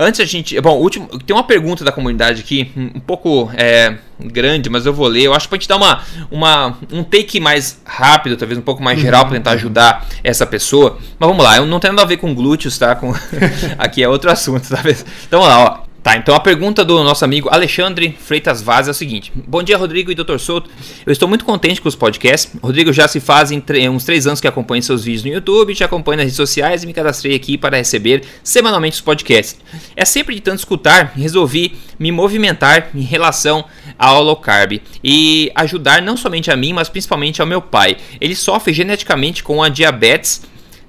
Antes 0.00 0.20
a 0.20 0.24
gente. 0.24 0.60
Bom, 0.60 0.78
último, 0.78 1.08
tem 1.08 1.34
uma 1.34 1.42
pergunta 1.42 1.84
da 1.84 1.90
comunidade 1.90 2.40
aqui, 2.40 2.70
um 2.76 3.00
pouco 3.00 3.50
é, 3.56 3.96
grande, 4.20 4.70
mas 4.70 4.86
eu 4.86 4.92
vou 4.92 5.08
ler. 5.08 5.24
Eu 5.24 5.34
acho 5.34 5.46
que 5.46 5.50
pra 5.50 5.58
gente 5.58 5.68
dar 5.68 5.76
uma, 5.76 6.02
uma, 6.30 6.78
um 6.92 7.02
take 7.02 7.40
mais 7.40 7.82
rápido, 7.84 8.36
talvez 8.36 8.56
um 8.56 8.62
pouco 8.62 8.80
mais 8.80 9.00
geral, 9.00 9.22
uhum. 9.22 9.28
para 9.28 9.38
tentar 9.38 9.50
ajudar 9.52 10.06
essa 10.22 10.46
pessoa. 10.46 10.98
Mas 11.18 11.28
vamos 11.28 11.42
lá, 11.42 11.56
eu 11.56 11.66
não 11.66 11.80
tem 11.80 11.90
nada 11.90 12.02
a 12.02 12.06
ver 12.06 12.18
com 12.18 12.32
glúteos, 12.32 12.78
tá? 12.78 12.94
Com... 12.94 13.12
aqui 13.76 14.00
é 14.00 14.08
outro 14.08 14.30
assunto, 14.30 14.68
tá? 14.70 14.80
Então 15.26 15.40
vamos 15.40 15.48
lá, 15.48 15.82
ó. 15.84 15.87
Tá, 16.08 16.16
então 16.16 16.34
a 16.34 16.40
pergunta 16.40 16.86
do 16.86 17.04
nosso 17.04 17.22
amigo 17.22 17.50
Alexandre 17.50 18.16
Freitas 18.18 18.62
Vaz 18.62 18.88
é 18.88 18.92
o 18.92 18.94
seguinte: 18.94 19.30
Bom 19.46 19.62
dia, 19.62 19.76
Rodrigo 19.76 20.10
e 20.10 20.14
Dr. 20.14 20.38
Souto. 20.38 20.70
Eu 21.04 21.12
estou 21.12 21.28
muito 21.28 21.44
contente 21.44 21.82
com 21.82 21.88
os 21.88 21.94
podcasts. 21.94 22.50
Rodrigo 22.62 22.94
já 22.94 23.06
se 23.06 23.20
faz 23.20 23.50
uns 23.50 24.04
três 24.04 24.26
anos 24.26 24.40
que 24.40 24.48
acompanha 24.48 24.80
seus 24.80 25.04
vídeos 25.04 25.24
no 25.24 25.30
YouTube, 25.30 25.74
te 25.74 25.84
acompanha 25.84 26.16
nas 26.16 26.24
redes 26.24 26.36
sociais 26.36 26.82
e 26.82 26.86
me 26.86 26.94
cadastrei 26.94 27.36
aqui 27.36 27.58
para 27.58 27.76
receber 27.76 28.24
semanalmente 28.42 28.94
os 28.94 29.02
podcasts. 29.02 29.60
É 29.94 30.06
sempre 30.06 30.34
de 30.34 30.40
tanto 30.40 30.60
escutar, 30.60 31.12
resolvi 31.14 31.74
me 31.98 32.10
movimentar 32.10 32.88
em 32.94 33.02
relação 33.02 33.66
ao 33.98 34.22
low 34.22 34.36
carb 34.36 34.80
e 35.04 35.52
ajudar 35.54 36.00
não 36.00 36.16
somente 36.16 36.50
a 36.50 36.56
mim, 36.56 36.72
mas 36.72 36.88
principalmente 36.88 37.42
ao 37.42 37.46
meu 37.46 37.60
pai. 37.60 37.98
Ele 38.18 38.34
sofre 38.34 38.72
geneticamente 38.72 39.42
com 39.42 39.62
a 39.62 39.68
diabetes. 39.68 40.40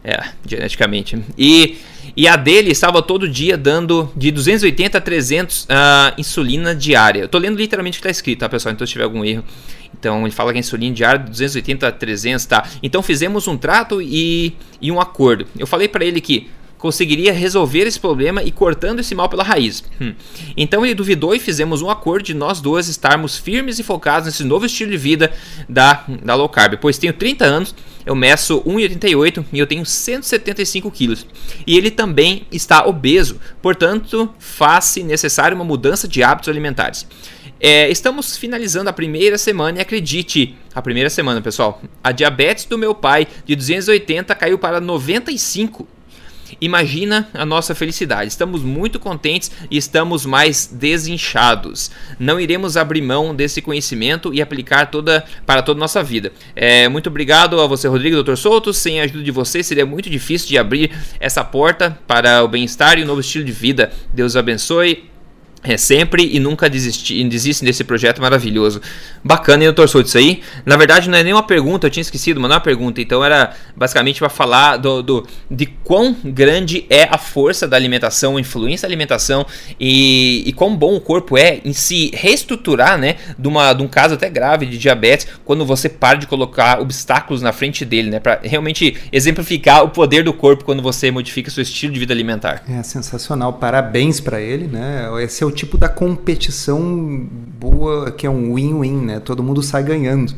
É, 0.02 0.18
geneticamente. 0.48 1.22
E 1.38 1.78
e 2.16 2.28
a 2.28 2.36
dele 2.36 2.72
estava 2.72 3.02
todo 3.02 3.28
dia 3.28 3.58
dando 3.58 4.12
de 4.16 4.32
280 4.32 4.98
a 4.98 5.02
300 5.02 5.64
uh, 5.64 5.68
ah, 5.70 6.14
insulina 6.18 6.76
diária. 6.76 7.22
Eu 7.22 7.28
tô 7.28 7.38
lendo 7.38 7.58
literalmente 7.58 7.98
o 7.98 8.02
que 8.02 8.08
está 8.08 8.12
escrito, 8.12 8.40
tá, 8.40 8.50
pessoal? 8.50 8.74
Então, 8.74 8.86
se 8.86 8.94
tiver 8.94 9.06
algum 9.06 9.24
erro. 9.24 9.44
Então, 9.98 10.22
ele 10.22 10.32
fala 10.32 10.52
que 10.52 10.58
a 10.58 10.60
insulina 10.60 10.94
diária 10.94 11.20
de 11.20 11.30
280 11.32 11.88
a 11.88 11.92
300, 11.92 12.46
tá? 12.46 12.68
Então, 12.82 13.02
fizemos 13.02 13.48
um 13.48 13.58
trato 13.58 14.02
e, 14.02 14.56
e 14.82 14.92
um 14.92 15.00
acordo. 15.00 15.46
Eu 15.58 15.68
falei 15.68 15.88
para 15.88 16.06
ele 16.06 16.22
que 16.22 16.48
conseguiria 16.80 17.34
resolver 17.34 17.86
esse 17.86 18.00
problema 18.00 18.42
e 18.42 18.52
cortando 18.52 19.02
esse 19.02 19.14
mal 19.14 19.30
pela 19.30 19.44
raiz. 19.44 19.84
Hum. 20.02 20.16
Então 20.58 20.84
ele 20.84 20.96
duvidou 20.96 21.36
e 21.36 21.40
fizemos 21.40 21.82
um 21.82 21.90
acordo 21.90 22.24
de 22.24 22.34
nós 22.34 22.62
dois 22.62 22.88
estarmos 22.88 23.38
firmes 23.38 23.78
e 23.78 23.84
focados 23.84 24.26
nesse 24.26 24.44
novo 24.46 24.66
estilo 24.66 24.90
de 24.90 24.98
vida 24.98 25.32
da, 25.68 26.06
da 26.24 26.34
low 26.34 26.48
carb. 26.50 26.78
Pois 26.80 26.98
tenho 26.98 27.14
30 27.14 27.46
anos, 27.46 27.76
eu 28.06 28.16
meço 28.16 28.62
1,88 28.62 29.46
e 29.52 29.60
eu 29.60 29.68
tenho 29.68 29.86
175 29.86 30.90
quilos. 30.90 31.28
E 31.68 31.78
ele 31.78 31.92
também 31.92 32.48
está 32.50 32.86
obeso, 32.88 33.40
portanto 33.62 34.34
faz-se 34.40 35.04
necessário 35.04 35.56
uma 35.56 35.66
mudança 35.66 36.08
de 36.08 36.24
hábitos 36.24 36.48
alimentares. 36.48 37.06
É, 37.60 37.90
estamos 37.90 38.38
finalizando 38.38 38.90
a 38.90 38.94
primeira 38.94 39.38
semana 39.38 39.80
e 39.80 39.82
acredite, 39.82 40.56
a 40.74 40.82
primeira 40.82 41.10
semana, 41.10 41.42
pessoal, 41.42 41.82
a 42.02 42.14
diabetes 42.14 42.64
do 42.64 42.78
meu 42.78 42.96
pai 42.96 43.28
de 43.46 43.54
280 43.54 44.34
caiu 44.34 44.58
para 44.58 44.80
95 44.80 45.86
Imagina 46.62 47.28
a 47.34 47.46
nossa 47.46 47.76
felicidade. 47.76 48.30
Estamos 48.30 48.62
muito 48.62 49.00
contentes 49.00 49.52
e 49.70 49.78
estamos 49.78 50.26
mais 50.26 50.68
desinchados. 50.68 51.92
Não 52.20 52.40
iremos 52.40 52.78
abrir 52.78 53.02
mão 53.02 53.36
desse 53.36 53.62
conhecimento 53.62 54.34
e 54.34 54.42
aplicar 54.42 54.88
toda 54.88 55.24
para 55.46 55.62
toda 55.62 55.80
a 55.80 55.82
nossa 55.82 56.04
vida. 56.04 56.32
É, 56.56 56.88
muito 56.90 57.08
obrigado 57.08 57.60
a 57.60 57.68
você, 57.68 57.88
Rodrigo, 57.88 58.24
Dr. 58.24 58.36
Souto. 58.36 58.74
Sem 58.74 59.00
a 59.00 59.04
ajuda 59.04 59.24
de 59.24 59.32
você, 59.32 59.64
seria 59.64 59.86
muito 59.86 60.10
difícil 60.10 60.48
de 60.48 60.58
abrir 60.58 60.92
essa 61.20 61.44
porta 61.44 61.98
para 62.08 62.44
o 62.44 62.48
bem-estar 62.48 62.98
e 62.98 63.02
o 63.02 63.04
um 63.06 63.08
novo 63.08 63.22
estilo 63.22 63.46
de 63.46 63.52
vida. 63.52 63.92
Deus 64.14 64.36
abençoe 64.36 65.10
é, 65.64 65.78
sempre 65.78 66.30
e 66.34 66.40
nunca 66.40 66.70
desistir, 66.70 67.24
desistem 67.28 67.66
desse 67.68 67.84
projeto 67.84 68.22
maravilhoso. 68.22 68.82
Bacana, 69.24 69.64
hein, 69.64 69.68
doutor 69.68 69.90
Souto, 69.90 70.08
isso 70.08 70.18
aí? 70.18 70.42
Na 70.66 70.78
verdade, 70.78 71.10
não 71.10 71.18
é 71.18 71.24
nem 71.24 71.34
uma 71.34 71.44
pergunta, 71.44 71.88
eu 71.88 71.92
tinha 71.92 72.02
esquecido, 72.02 72.40
mas 72.40 72.50
não 72.50 72.56
é 72.56 72.58
uma 72.58 72.64
pergunta. 72.64 73.02
Então, 73.02 73.24
era 73.24 73.54
basicamente 73.76 74.20
para 74.20 74.30
falar 74.30 74.78
do, 74.78 75.02
do, 75.02 75.28
de 75.52 75.66
quão 75.66 76.16
grande 76.24 76.86
é 76.90 77.04
a 77.04 77.18
força 77.18 77.68
da 77.68 77.76
alimentação, 77.76 78.38
a 78.38 78.42
influência 78.42 78.88
da 78.88 78.90
alimentação 78.90 79.46
e, 79.80 80.44
e 80.46 80.54
quão 80.54 80.76
bom 80.76 80.96
o 80.96 81.02
corpo 81.02 81.38
é 81.38 81.60
em 81.66 81.74
se 81.74 82.12
reestruturar, 82.14 82.98
né? 82.98 83.18
De, 83.38 83.48
uma, 83.48 83.74
de 83.74 83.84
um 83.84 83.88
caso 83.88 84.14
até 84.14 84.30
grave 84.30 84.66
de 84.66 84.78
diabetes, 84.78 85.28
quando 85.44 85.66
você 85.66 85.90
para 85.90 86.18
de 86.18 86.28
colocar 86.28 86.80
obstáculos 86.80 87.42
na 87.42 87.52
frente 87.52 87.84
dele, 87.84 88.10
né? 88.10 88.20
Para 88.20 88.40
realmente 88.44 88.96
exemplificar 89.12 89.84
o 89.84 89.90
poder 89.90 90.24
do 90.24 90.34
corpo 90.34 90.64
quando 90.64 90.82
você 90.82 91.12
modifica 91.12 91.52
seu 91.52 91.64
estilo 91.64 91.94
de 91.94 92.00
vida 92.00 92.14
alimentar. 92.14 92.64
É 92.70 92.82
sensacional, 92.82 93.54
parabéns 93.54 94.22
para 94.22 94.40
ele, 94.40 94.68
né? 94.68 95.10
Esse 95.22 95.44
é 95.44 95.46
o 95.46 95.49
tipo 95.52 95.78
da 95.78 95.90
competição 95.90 97.28
boa 97.60 98.12
que 98.12 98.26
é 98.26 98.30
um 98.30 98.56
win-win, 98.56 99.06
né? 99.06 99.20
Todo 99.20 99.44
mundo 99.44 99.62
sai 99.62 99.84
ganhando. 99.84 100.34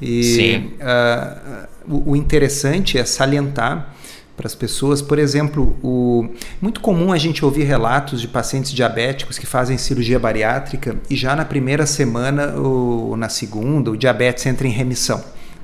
E 0.00 0.22
Sim. 0.22 0.70
Uh, 0.80 1.68
o, 1.88 2.10
o 2.12 2.16
interessante 2.16 2.98
é 2.98 3.04
salientar 3.04 3.94
para 4.36 4.46
as 4.46 4.54
pessoas, 4.54 5.02
por 5.02 5.18
exemplo, 5.18 5.76
o 5.82 6.28
muito 6.60 6.80
comum 6.80 7.12
a 7.12 7.18
gente 7.18 7.44
ouvir 7.44 7.64
relatos 7.64 8.20
de 8.20 8.26
pacientes 8.26 8.72
diabéticos 8.72 9.38
que 9.38 9.46
fazem 9.46 9.76
cirurgia 9.76 10.18
bariátrica 10.18 10.96
e 11.08 11.14
já 11.14 11.36
na 11.36 11.44
primeira 11.44 11.86
semana 11.86 12.54
ou 12.56 13.16
na 13.16 13.28
segunda 13.28 13.90
o 13.90 13.96
diabetes 13.96 14.44
entra 14.46 14.66
em 14.66 14.70
remissão. 14.70 15.22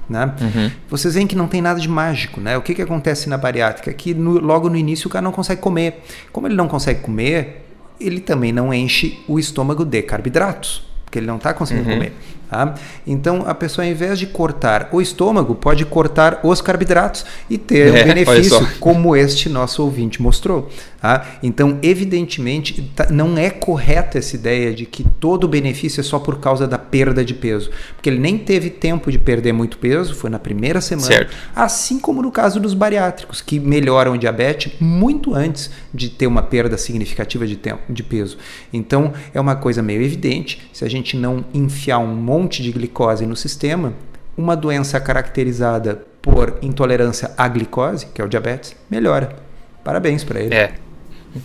Né? 0.09 0.33
Uhum. 0.41 0.71
Vocês 0.89 1.15
veem 1.15 1.27
que 1.27 1.37
não 1.37 1.47
tem 1.47 1.61
nada 1.61 1.79
de 1.81 1.89
mágico. 1.89 2.41
Né? 2.41 2.57
O 2.57 2.63
que, 2.63 2.75
que 2.75 2.81
acontece 2.81 3.29
na 3.29 3.37
bariátrica? 3.37 3.93
Que 3.93 4.15
no, 4.15 4.39
logo 4.39 4.71
no 4.71 4.77
início 4.77 5.09
o 5.09 5.11
cara 5.11 5.23
não 5.23 5.33
consegue 5.33 5.61
comer. 5.61 6.03
Como 6.33 6.47
ele 6.47 6.55
não 6.55 6.69
consegue 6.69 7.01
comer, 7.01 7.68
ele 8.01 8.21
também 8.21 8.53
não 8.53 8.73
enche 8.73 9.21
o 9.27 9.39
estômago 9.39 9.85
de 9.85 10.03
carboidratos, 10.03 10.83
porque 11.05 11.19
ele 11.19 11.27
não 11.27 11.37
está 11.37 11.53
conseguindo 11.55 11.89
uhum. 11.89 11.95
comer. 11.97 12.13
Tá? 12.49 12.75
Então, 13.07 13.45
a 13.47 13.55
pessoa, 13.55 13.85
ao 13.85 13.91
invés 13.91 14.19
de 14.19 14.27
cortar 14.27 14.89
o 14.91 15.03
estômago, 15.03 15.55
pode 15.55 15.85
cortar 15.85 16.41
os 16.43 16.63
carboidratos 16.63 17.27
e 17.51 17.59
ter 17.59 17.95
é, 17.95 18.03
um 18.03 18.07
benefício, 18.07 18.67
como 18.81 19.15
este 19.15 19.51
nosso 19.51 19.83
ouvinte 19.83 20.23
mostrou. 20.23 20.71
Tá? 20.99 21.27
Então, 21.43 21.79
evidentemente, 21.83 22.91
tá, 22.97 23.09
não 23.11 23.37
é 23.37 23.51
correta 23.51 24.17
essa 24.17 24.35
ideia 24.35 24.73
de 24.73 24.87
que 24.87 25.05
todo 25.05 25.45
o 25.45 25.49
benefício 25.49 26.01
é 26.01 26.03
só 26.03 26.19
por 26.19 26.41
causa 26.41 26.67
da 26.67 26.79
perda 26.79 27.23
de 27.23 27.35
peso, 27.35 27.71
porque 27.95 28.09
ele 28.09 28.19
nem 28.19 28.39
teve 28.39 28.71
tempo 28.71 29.13
de 29.13 29.19
perder 29.19 29.53
muito 29.53 29.77
peso, 29.77 30.15
foi 30.15 30.31
na 30.31 30.39
primeira 30.39 30.81
semana, 30.81 31.07
certo. 31.07 31.37
assim 31.55 31.99
como 31.99 32.23
no 32.23 32.33
caso 32.33 32.59
dos 32.59 32.73
bariátricos, 32.73 33.43
que 33.43 33.61
melhoram 33.61 34.15
o 34.15 34.19
diabetes 34.19 34.73
muito 34.81 35.35
antes 35.35 35.71
de 35.93 36.09
ter 36.09 36.27
uma 36.27 36.43
perda 36.43 36.79
significativa 36.79 37.47
de 37.47 37.57
tempo 37.57 37.93
de 37.93 38.03
peso. 38.03 38.39
Então, 38.73 39.13
é 39.35 39.41
uma 39.41 39.55
coisa 39.55 39.83
meio 39.83 40.03
evidente, 40.03 40.69
se 40.73 40.85
a 40.85 40.89
gente 40.89 41.17
não 41.17 41.45
enfiar 41.53 41.99
um 41.99 42.15
monte 42.15 42.38
de 42.47 42.71
glicose 42.71 43.27
no 43.27 43.37
sistema, 43.37 43.95
uma 44.37 44.55
doença 44.55 45.01
caracterizada 45.01 46.05
por 46.23 46.59
intolerância 46.63 47.33
à 47.37 47.49
glicose, 47.49 48.07
que 48.15 48.21
é 48.21 48.25
o 48.25 48.29
diabetes, 48.29 48.77
melhora. 48.91 49.37
Parabéns 49.83 50.23
para 50.23 50.41
ele. 50.41 50.55
É. 50.55 50.75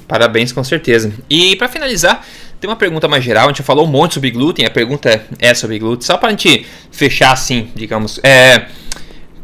Parabéns, 0.08 0.52
com 0.52 0.64
certeza. 0.64 1.14
E 1.30 1.56
para 1.56 1.68
finalizar, 1.68 2.26
tem 2.60 2.70
uma 2.70 2.76
pergunta 2.76 3.08
mais 3.08 3.24
geral. 3.24 3.46
A 3.46 3.48
gente 3.48 3.64
falou 3.64 3.86
um 3.86 3.90
monte 3.90 4.16
sobre 4.16 4.32
glúten. 4.32 4.66
A 4.66 4.70
pergunta 4.70 5.26
é 5.40 5.54
sobre 5.54 5.78
glúten. 5.80 6.06
Só 6.06 6.18
para 6.18 6.30
a 6.30 6.32
gente 6.32 6.66
fechar 6.92 7.32
assim, 7.32 7.70
digamos. 7.76 8.20
É, 8.24 8.68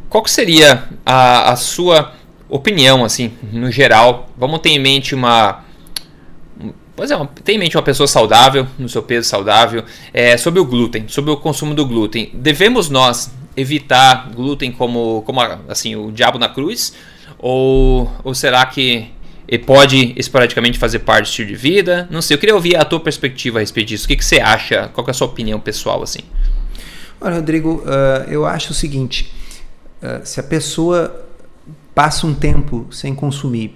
qual 0.10 0.26
seria 0.28 0.86
a, 1.06 1.52
a 1.52 1.56
sua 1.56 2.14
opinião, 2.48 3.04
assim, 3.04 3.32
no 3.52 3.72
geral? 3.72 4.30
Vamos 4.38 4.60
ter 4.60 4.70
em 4.70 4.80
mente 4.80 5.14
uma. 5.14 5.64
Pois 7.00 7.12
é, 7.12 7.30
tem 7.46 7.56
em 7.56 7.60
mente 7.60 7.78
uma 7.78 7.82
pessoa 7.82 8.06
saudável, 8.06 8.68
no 8.78 8.90
seu 8.90 9.02
peso 9.02 9.30
saudável, 9.30 9.86
é, 10.14 10.36
sobre 10.36 10.60
o 10.60 10.66
glúten, 10.66 11.06
sobre 11.08 11.32
o 11.32 11.38
consumo 11.38 11.74
do 11.74 11.86
glúten. 11.86 12.30
Devemos 12.34 12.90
nós 12.90 13.32
evitar 13.56 14.30
glúten 14.36 14.70
como, 14.70 15.24
como 15.26 15.40
assim, 15.70 15.96
o 15.96 16.12
diabo 16.12 16.38
na 16.38 16.50
cruz? 16.50 16.94
Ou, 17.38 18.12
ou 18.22 18.36
será 18.36 18.66
que 18.66 19.12
pode 19.66 20.14
esporadicamente 20.18 20.78
fazer 20.78 21.00
parte 21.00 21.24
do 21.24 21.30
estilo 21.30 21.48
de 21.48 21.56
vida? 21.56 22.06
Não 22.12 22.22
sei, 22.22 22.36
eu 22.36 22.38
queria 22.38 22.54
ouvir 22.54 22.76
a 22.76 22.84
tua 22.84 23.00
perspectiva 23.00 23.60
a 23.60 23.62
respeito 23.62 23.88
disso. 23.88 24.04
O 24.04 24.08
que, 24.10 24.18
que 24.18 24.26
você 24.26 24.42
acha? 24.42 24.90
Qual 24.90 25.08
é 25.08 25.12
a 25.12 25.14
sua 25.14 25.28
opinião 25.28 25.58
pessoal 25.58 26.04
assim? 26.04 26.20
Olha, 27.22 27.36
Rodrigo, 27.36 27.76
uh, 27.76 28.30
eu 28.30 28.46
acho 28.46 28.72
o 28.72 28.76
seguinte: 28.76 29.32
uh, 30.04 30.20
se 30.26 30.38
a 30.42 30.44
pessoa 30.44 31.26
passa 31.96 32.28
um 32.28 32.34
tempo 32.34 32.88
sem 32.92 33.16
consumir, 33.16 33.74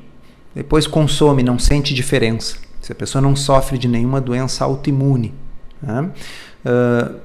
depois 0.53 0.85
consome, 0.85 1.41
não 1.41 1.57
sente 1.57 1.93
diferença, 1.93 2.57
se 2.83 2.91
a 2.91 2.95
pessoa 2.95 3.21
não 3.21 3.33
sofre 3.33 3.77
de 3.77 3.87
nenhuma 3.87 4.19
doença 4.19 4.65
autoimune, 4.65 5.33
né? 5.81 6.11
uh, 6.65 7.15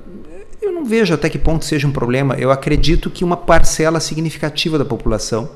eu 0.62 0.70
não 0.70 0.84
vejo 0.84 1.12
até 1.12 1.28
que 1.28 1.36
ponto 1.36 1.64
seja 1.64 1.84
um 1.84 1.90
problema. 1.90 2.36
Eu 2.36 2.52
acredito 2.52 3.10
que 3.10 3.24
uma 3.24 3.36
parcela 3.36 3.98
significativa 3.98 4.78
da 4.78 4.84
população 4.84 5.50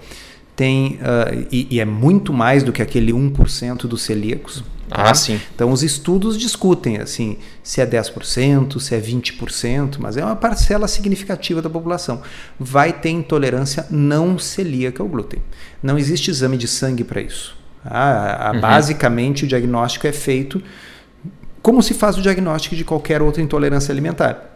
tem, 0.57 0.95
uh, 0.95 1.47
e, 1.53 1.69
e, 1.71 1.81
é 1.81 1.85
muito 1.85 2.33
mais 2.33 2.65
do 2.65 2.73
que 2.73 2.83
aquele 2.83 3.13
1% 3.13 3.87
dos 3.87 4.03
celíacos. 4.03 4.65
Ah, 4.91 5.05
tá? 5.05 5.15
sim. 5.15 5.41
Então 5.55 5.71
os 5.71 5.85
estudos 5.85 6.37
discutem 6.37 6.99
assim, 6.99 7.39
se 7.63 7.81
é 7.81 7.87
10%, 7.87 8.81
se 8.81 8.97
é 8.97 9.01
20%, 9.01 9.99
mas 10.01 10.17
é 10.17 10.25
uma 10.25 10.35
parcela 10.35 10.89
significativa 10.89 11.63
da 11.63 11.71
população. 11.71 12.23
Vai 12.59 12.93
ter 12.93 13.11
intolerância 13.11 13.87
não 13.89 14.37
celíaca 14.37 15.01
ao 15.01 15.09
glúten. 15.09 15.41
Não 15.81 15.97
existe 15.97 16.29
exame 16.29 16.57
de 16.57 16.67
sangue 16.67 17.05
para 17.05 17.21
isso. 17.21 17.62
Ah, 17.85 18.53
uhum. 18.55 18.61
Basicamente 18.61 19.45
o 19.45 19.49
diagnóstico 19.49 20.07
é 20.07 20.13
feito 20.13 20.63
como 21.61 21.83
se 21.83 21.95
faz 21.95 22.19
o 22.19 22.23
diagnóstico 22.23 22.75
de 22.75 22.85
qualquer 22.85 23.23
outra 23.23 23.41
intolerância 23.41 23.93
alimentar. 23.93 24.51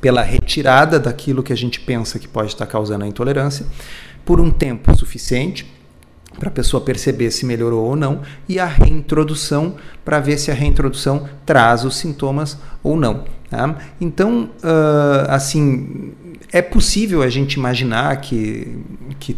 Pela 0.00 0.22
retirada 0.22 0.98
daquilo 0.98 1.42
que 1.42 1.52
a 1.52 1.56
gente 1.56 1.80
pensa 1.80 2.18
que 2.18 2.28
pode 2.28 2.48
estar 2.48 2.66
causando 2.66 3.04
a 3.04 3.08
intolerância 3.08 3.66
por 4.24 4.40
um 4.40 4.50
tempo 4.50 4.94
suficiente 4.96 5.70
para 6.38 6.48
a 6.48 6.52
pessoa 6.52 6.80
perceber 6.80 7.30
se 7.30 7.44
melhorou 7.44 7.84
ou 7.84 7.96
não, 7.96 8.22
e 8.48 8.60
a 8.60 8.64
reintrodução 8.64 9.74
para 10.04 10.20
ver 10.20 10.38
se 10.38 10.50
a 10.50 10.54
reintrodução 10.54 11.28
traz 11.44 11.84
os 11.84 11.96
sintomas 11.96 12.56
ou 12.82 12.96
não. 12.96 13.24
Tá? 13.50 13.76
Então, 14.00 14.50
uh, 14.62 15.30
assim, 15.30 16.12
é 16.52 16.62
possível 16.62 17.22
a 17.22 17.28
gente 17.28 17.54
imaginar 17.54 18.20
que, 18.20 18.78
que 19.18 19.36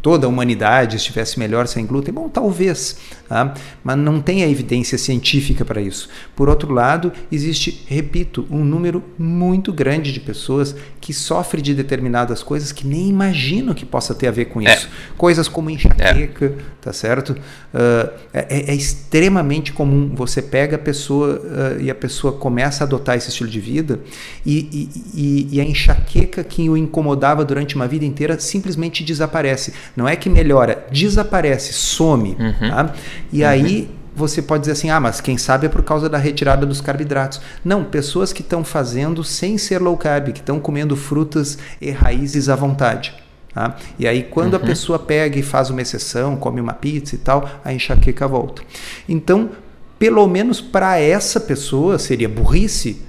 toda 0.00 0.26
a 0.26 0.28
humanidade 0.28 0.96
estivesse 0.96 1.38
melhor 1.38 1.66
sem 1.66 1.86
glúten? 1.86 2.12
Bom, 2.12 2.28
talvez, 2.28 2.96
tá? 3.28 3.54
mas 3.84 3.96
não 3.98 4.20
tem 4.20 4.42
a 4.42 4.48
evidência 4.48 4.96
científica 4.96 5.64
para 5.64 5.80
isso. 5.80 6.08
Por 6.34 6.48
outro 6.48 6.72
lado, 6.72 7.12
existe, 7.30 7.84
repito, 7.86 8.46
um 8.50 8.64
número 8.64 9.02
muito 9.18 9.72
grande 9.72 10.12
de 10.12 10.20
pessoas 10.20 10.74
que 11.00 11.12
sofrem 11.12 11.62
de 11.62 11.74
determinadas 11.74 12.42
coisas 12.42 12.72
que 12.72 12.86
nem 12.86 13.08
imaginam 13.08 13.74
que 13.74 13.84
possa 13.84 14.14
ter 14.14 14.28
a 14.28 14.30
ver 14.30 14.46
com 14.46 14.60
é. 14.60 14.72
isso. 14.74 14.86
É. 14.86 14.90
Coisas 15.16 15.48
como 15.48 15.70
enxaqueca, 15.70 16.46
é. 16.46 16.52
tá 16.80 16.92
certo? 16.92 17.30
Uh, 17.32 18.10
é, 18.32 18.70
é, 18.70 18.74
extremamente 18.74 19.72
comum. 19.72 20.12
Você 20.14 20.40
pega 20.40 20.76
a 20.76 20.78
pessoa 20.78 21.40
uh, 21.40 21.80
e 21.80 21.90
a 21.90 21.94
pessoa 21.94 22.32
começa 22.32 22.84
a 22.84 22.86
adotar 22.86 23.16
esse 23.16 23.28
estilo 23.28 23.48
de 23.48 23.60
vida 23.60 24.00
e, 24.44 24.58
e, 24.72 24.90
e, 25.14 25.56
e 25.56 25.60
a 25.60 25.64
enxaqueca 25.64 26.42
que 26.42 26.68
o 26.68 26.76
incomodava 26.76 27.44
durante 27.44 27.74
uma 27.76 27.86
vida 27.86 28.04
inteira 28.04 28.38
simplesmente 28.38 29.04
desaparece 29.04 29.72
não 29.96 30.08
é 30.08 30.16
que 30.16 30.28
melhora, 30.28 30.86
desaparece, 30.90 31.72
some. 31.72 32.36
Uhum. 32.38 32.70
Tá? 32.70 32.94
E 33.32 33.42
uhum. 33.42 33.48
aí 33.48 33.90
você 34.14 34.42
pode 34.42 34.62
dizer 34.62 34.72
assim, 34.72 34.90
ah, 34.90 34.98
mas 34.98 35.20
quem 35.20 35.38
sabe 35.38 35.66
é 35.66 35.68
por 35.68 35.82
causa 35.82 36.08
da 36.08 36.18
retirada 36.18 36.66
dos 36.66 36.80
carboidratos. 36.80 37.40
Não, 37.64 37.84
pessoas 37.84 38.32
que 38.32 38.42
estão 38.42 38.64
fazendo 38.64 39.22
sem 39.22 39.56
ser 39.56 39.80
low 39.80 39.96
carb, 39.96 40.32
que 40.32 40.40
estão 40.40 40.58
comendo 40.58 40.96
frutas 40.96 41.56
e 41.80 41.90
raízes 41.90 42.48
à 42.48 42.56
vontade. 42.56 43.14
Tá? 43.54 43.76
E 43.98 44.06
aí, 44.06 44.24
quando 44.24 44.54
uhum. 44.54 44.60
a 44.60 44.66
pessoa 44.66 44.98
pega 44.98 45.38
e 45.38 45.42
faz 45.42 45.70
uma 45.70 45.80
exceção, 45.80 46.36
come 46.36 46.60
uma 46.60 46.74
pizza 46.74 47.14
e 47.14 47.18
tal, 47.18 47.48
a 47.64 47.72
enxaqueca 47.72 48.26
volta. 48.26 48.62
Então, 49.08 49.50
pelo 49.98 50.26
menos 50.26 50.60
para 50.60 50.98
essa 50.98 51.40
pessoa, 51.40 51.98
seria 51.98 52.28
burrice 52.28 53.02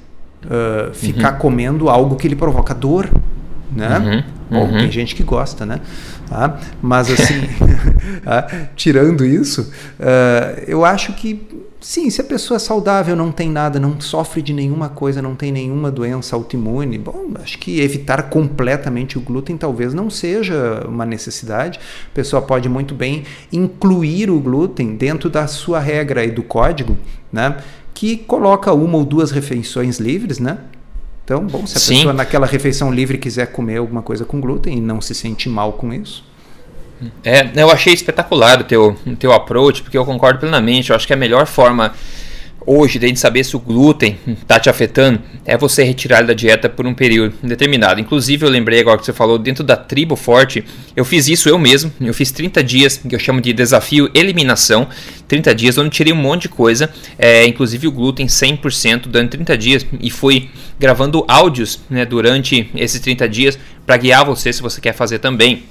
uh, 0.45 0.93
ficar 0.93 1.33
uhum. 1.33 1.39
comendo 1.39 1.89
algo 1.89 2.15
que 2.15 2.27
lhe 2.27 2.35
provoca 2.35 2.73
dor. 2.73 3.09
Né? 3.71 3.99
Uhum. 3.99 4.23
Bom, 4.49 4.65
uhum. 4.65 4.79
tem 4.79 4.91
gente 4.91 5.15
que 5.15 5.23
gosta, 5.23 5.65
né? 5.65 5.79
Tá? 6.27 6.59
Mas 6.81 7.11
assim, 7.11 7.41
tá? 8.23 8.47
tirando 8.75 9.23
isso, 9.23 9.71
uh, 9.99 10.63
eu 10.67 10.83
acho 10.83 11.13
que 11.13 11.47
sim, 11.79 12.09
se 12.09 12.19
a 12.19 12.23
pessoa 12.23 12.55
é 12.55 12.59
saudável, 12.59 13.15
não 13.15 13.31
tem 13.31 13.49
nada, 13.49 13.79
não 13.79 13.99
sofre 14.01 14.41
de 14.41 14.53
nenhuma 14.53 14.89
coisa, 14.89 15.21
não 15.21 15.35
tem 15.35 15.51
nenhuma 15.51 15.89
doença 15.89 16.35
autoimune, 16.35 16.97
bom, 16.97 17.31
acho 17.41 17.57
que 17.57 17.79
evitar 17.79 18.23
completamente 18.23 19.17
o 19.17 19.21
glúten 19.21 19.55
talvez 19.55 19.93
não 19.93 20.09
seja 20.09 20.83
uma 20.87 21.05
necessidade. 21.05 21.79
A 22.11 22.15
pessoa 22.15 22.41
pode 22.41 22.67
muito 22.67 22.93
bem 22.93 23.23
incluir 23.51 24.29
o 24.29 24.39
glúten 24.39 24.95
dentro 24.95 25.29
da 25.29 25.47
sua 25.47 25.79
regra 25.79 26.25
e 26.25 26.31
do 26.31 26.43
código, 26.43 26.97
né? 27.31 27.57
Que 27.93 28.17
coloca 28.17 28.71
uma 28.73 28.97
ou 28.97 29.05
duas 29.05 29.31
refeições 29.31 29.99
livres, 29.99 30.39
né? 30.39 30.59
Então, 31.29 31.45
bom, 31.45 31.67
se 31.67 31.77
a 31.77 31.79
Sim. 31.79 31.95
pessoa 31.97 32.13
naquela 32.13 32.47
refeição 32.47 32.91
livre 32.91 33.15
quiser 33.15 33.51
comer 33.51 33.77
alguma 33.77 34.01
coisa 34.01 34.25
com 34.25 34.41
glúten 34.41 34.79
e 34.79 34.81
não 34.81 34.99
se 34.99 35.13
sente 35.13 35.47
mal 35.47 35.73
com 35.73 35.93
isso. 35.93 36.23
É, 37.23 37.47
eu 37.55 37.69
achei 37.69 37.93
espetacular 37.93 38.61
o 38.61 38.63
teu, 38.63 38.97
o 39.05 39.15
teu 39.15 39.31
approach, 39.31 39.83
porque 39.83 39.95
eu 39.95 40.03
concordo 40.03 40.39
plenamente. 40.39 40.89
Eu 40.89 40.95
acho 40.95 41.05
que 41.05 41.13
a 41.13 41.15
melhor 41.15 41.45
forma 41.45 41.93
hoje, 42.71 42.99
de 42.99 43.15
saber 43.15 43.43
se 43.43 43.55
o 43.55 43.59
glúten 43.59 44.15
está 44.27 44.59
te 44.59 44.69
afetando, 44.69 45.19
é 45.43 45.57
você 45.57 45.83
retirar 45.83 46.23
da 46.23 46.33
dieta 46.33 46.69
por 46.69 46.85
um 46.85 46.93
período 46.93 47.33
determinado. 47.41 47.99
Inclusive, 47.99 48.45
eu 48.45 48.49
lembrei 48.49 48.79
agora 48.79 48.99
que 48.99 49.05
você 49.05 49.11
falou, 49.11 49.39
dentro 49.39 49.63
da 49.63 49.75
tribo 49.75 50.15
forte, 50.15 50.63
eu 50.95 51.03
fiz 51.03 51.27
isso 51.27 51.49
eu 51.49 51.57
mesmo. 51.57 51.91
Eu 51.99 52.13
fiz 52.13 52.31
30 52.31 52.63
dias, 52.63 52.97
que 52.97 53.15
eu 53.15 53.17
chamo 53.17 53.41
de 53.41 53.51
desafio 53.53 54.11
eliminação. 54.13 54.87
30 55.27 55.55
dias, 55.55 55.77
onde 55.79 55.89
tirei 55.89 56.13
um 56.13 56.17
monte 56.17 56.43
de 56.43 56.49
coisa, 56.49 56.91
é, 57.17 57.43
inclusive 57.45 57.87
o 57.87 57.91
glúten 57.91 58.27
100% 58.27 59.07
durante 59.07 59.31
30 59.31 59.57
dias. 59.57 59.85
E 59.99 60.11
fui 60.11 60.49
gravando 60.79 61.25
áudios 61.27 61.79
né, 61.89 62.05
durante 62.05 62.69
esses 62.75 62.99
30 63.01 63.27
dias 63.27 63.57
para 63.83 63.97
guiar 63.97 64.23
você 64.23 64.53
se 64.53 64.61
você 64.61 64.79
quer 64.79 64.93
fazer 64.93 65.17
também. 65.17 65.63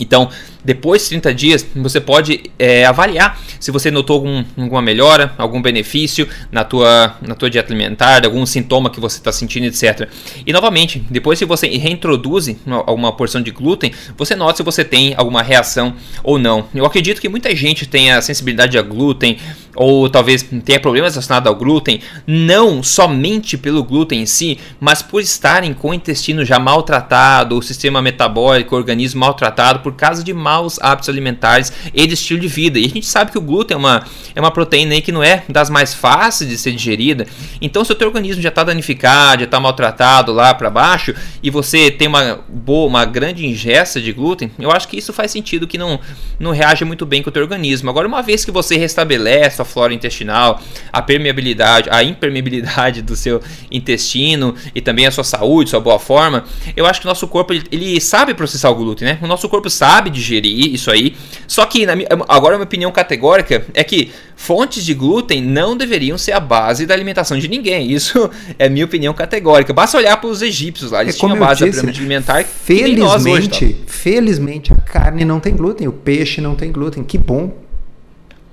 Então, 0.00 0.30
depois 0.64 1.02
de 1.02 1.08
30 1.10 1.34
dias, 1.34 1.66
você 1.74 2.00
pode 2.00 2.50
é, 2.58 2.84
avaliar 2.84 3.40
se 3.58 3.70
você 3.70 3.90
notou 3.90 4.16
algum, 4.16 4.44
alguma 4.56 4.82
melhora, 4.82 5.34
algum 5.36 5.60
benefício 5.60 6.28
na 6.50 6.64
tua, 6.64 7.16
na 7.20 7.34
tua 7.34 7.50
dieta 7.50 7.72
alimentar, 7.72 8.24
algum 8.24 8.44
sintoma 8.46 8.90
que 8.90 9.00
você 9.00 9.18
está 9.18 9.32
sentindo, 9.32 9.66
etc. 9.66 10.08
E 10.46 10.52
novamente, 10.52 11.04
depois 11.10 11.38
que 11.38 11.44
você 11.44 11.66
reintroduz 11.68 12.54
uma 12.86 13.12
porção 13.12 13.42
de 13.42 13.50
glúten, 13.50 13.92
você 14.16 14.34
nota 14.34 14.58
se 14.58 14.62
você 14.62 14.84
tem 14.84 15.14
alguma 15.16 15.42
reação 15.42 15.94
ou 16.22 16.38
não. 16.38 16.66
Eu 16.74 16.84
acredito 16.84 17.20
que 17.20 17.28
muita 17.28 17.54
gente 17.54 17.86
tenha 17.86 18.20
sensibilidade 18.22 18.78
a 18.78 18.82
glúten 18.82 19.38
ou 19.74 20.08
talvez 20.10 20.42
tenha 20.64 20.80
problemas 20.80 21.14
relacionados 21.14 21.48
ao 21.48 21.54
glúten, 21.54 22.00
não 22.26 22.82
somente 22.82 23.56
pelo 23.56 23.84
glúten 23.84 24.22
em 24.22 24.26
si, 24.26 24.58
mas 24.80 25.02
por 25.02 25.20
estarem 25.20 25.72
com 25.72 25.90
o 25.90 25.94
intestino 25.94 26.44
já 26.44 26.58
maltratado, 26.58 27.56
o 27.56 27.62
sistema 27.62 28.02
metabólico, 28.02 28.74
o 28.74 28.78
organismo 28.78 29.20
maltratado 29.20 29.80
por 29.80 29.94
causa 29.94 30.24
de 30.24 30.32
maus 30.50 30.80
hábitos 30.80 31.08
alimentares 31.08 31.72
e 31.94 32.06
de 32.06 32.14
estilo 32.14 32.40
de 32.40 32.48
vida. 32.48 32.78
E 32.78 32.86
a 32.86 32.88
gente 32.88 33.06
sabe 33.06 33.30
que 33.30 33.38
o 33.38 33.40
glúten 33.40 33.76
é 33.76 33.78
uma, 33.78 34.04
é 34.34 34.40
uma 34.40 34.50
proteína 34.50 34.94
aí 34.94 35.00
que 35.00 35.12
não 35.12 35.22
é 35.22 35.44
das 35.48 35.70
mais 35.70 35.94
fáceis 35.94 36.50
de 36.50 36.58
ser 36.58 36.72
digerida. 36.72 37.24
Então, 37.60 37.84
se 37.84 37.92
o 37.92 37.94
teu 37.94 38.08
organismo 38.08 38.42
já 38.42 38.48
está 38.48 38.64
danificado, 38.64 39.40
já 39.40 39.44
está 39.44 39.60
maltratado 39.60 40.32
lá 40.32 40.52
para 40.52 40.68
baixo, 40.68 41.14
e 41.40 41.50
você 41.50 41.90
tem 41.90 42.08
uma 42.08 42.40
boa, 42.48 42.88
uma 42.88 43.04
grande 43.04 43.46
ingesta 43.46 44.00
de 44.00 44.12
glúten, 44.12 44.50
eu 44.58 44.72
acho 44.72 44.88
que 44.88 44.98
isso 44.98 45.12
faz 45.12 45.30
sentido 45.30 45.68
que 45.68 45.78
não, 45.78 46.00
não 46.38 46.50
reage 46.50 46.84
muito 46.84 47.06
bem 47.06 47.22
com 47.22 47.30
o 47.30 47.32
teu 47.32 47.42
organismo. 47.42 47.88
Agora, 47.88 48.08
uma 48.08 48.22
vez 48.22 48.44
que 48.44 48.50
você 48.50 48.76
restabelece 48.76 49.62
a 49.62 49.64
flora 49.64 49.94
intestinal, 49.94 50.60
a 50.92 51.00
permeabilidade, 51.00 51.88
a 51.90 52.02
impermeabilidade 52.02 53.02
do 53.02 53.14
seu 53.14 53.40
intestino 53.70 54.54
e 54.74 54.80
também 54.80 55.06
a 55.06 55.10
sua 55.12 55.24
saúde, 55.24 55.70
sua 55.70 55.80
boa 55.80 55.98
forma, 55.98 56.44
eu 56.76 56.86
acho 56.86 57.00
que 57.00 57.06
o 57.06 57.08
nosso 57.08 57.28
corpo 57.28 57.52
ele, 57.52 57.64
ele 57.70 58.00
sabe 58.00 58.34
processar 58.34 58.70
o 58.70 58.74
glúten, 58.74 59.06
né? 59.06 59.18
O 59.22 59.26
nosso 59.26 59.48
corpo 59.48 59.70
sabe 59.70 60.10
digerir 60.10 60.39
isso 60.48 60.90
aí. 60.90 61.16
Só 61.46 61.64
que 61.66 61.84
na, 61.84 61.94
agora 62.28 62.54
a 62.54 62.58
minha 62.58 62.64
opinião 62.64 62.92
categórica 62.92 63.64
é 63.74 63.84
que 63.84 64.10
fontes 64.36 64.84
de 64.84 64.94
glúten 64.94 65.42
não 65.42 65.76
deveriam 65.76 66.16
ser 66.16 66.32
a 66.32 66.40
base 66.40 66.86
da 66.86 66.94
alimentação 66.94 67.38
de 67.38 67.48
ninguém. 67.48 67.90
Isso 67.92 68.30
é 68.58 68.68
minha 68.68 68.84
opinião 68.84 69.12
categórica. 69.12 69.72
Basta 69.72 69.98
olhar 69.98 70.16
para 70.16 70.30
os 70.30 70.42
egípcios 70.42 70.90
lá, 70.92 71.02
eles 71.02 71.16
é 71.16 71.18
tinham 71.18 71.34
a 71.34 71.38
base 71.38 71.64
disse, 71.64 71.76
da 71.76 71.80
pirâmide 71.80 72.00
alimentar. 72.00 72.44
Felizmente, 72.44 73.64
hoje, 73.64 73.76
felizmente 73.86 74.72
a 74.72 74.76
carne 74.76 75.24
não 75.24 75.40
tem 75.40 75.54
glúten, 75.54 75.88
o 75.88 75.92
peixe 75.92 76.40
não 76.40 76.54
tem 76.54 76.70
glúten. 76.70 77.02
Que 77.02 77.18
bom. 77.18 77.52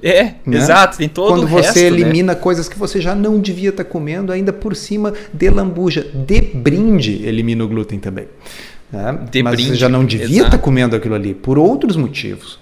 É, 0.02 0.36
né? 0.46 0.58
exato, 0.58 0.98
tem 0.98 1.10
todo 1.10 1.30
Quando 1.30 1.48
você 1.48 1.62
resto, 1.66 1.80
né? 1.80 1.86
elimina 1.88 2.34
né? 2.34 2.40
coisas 2.40 2.70
que 2.70 2.78
você 2.78 3.02
já 3.02 3.16
não 3.16 3.40
devia 3.40 3.70
estar 3.70 3.84
tá 3.84 3.90
comendo, 3.90 4.32
ainda 4.32 4.54
por 4.54 4.76
cima 4.76 5.14
de 5.34 5.50
lambuja, 5.50 6.08
de 6.14 6.40
brinde, 6.40 7.26
elimina 7.26 7.64
o 7.64 7.68
glúten 7.68 7.98
também. 7.98 8.28
Né? 8.92 9.20
Mas 9.44 9.56
brinde, 9.56 9.70
você 9.70 9.76
já 9.76 9.90
não 9.90 10.06
devia 10.06 10.44
estar 10.44 10.58
comendo 10.58 10.96
aquilo 10.96 11.16
ali, 11.16 11.34
por 11.34 11.58
outros 11.58 11.96
motivos. 11.96 12.60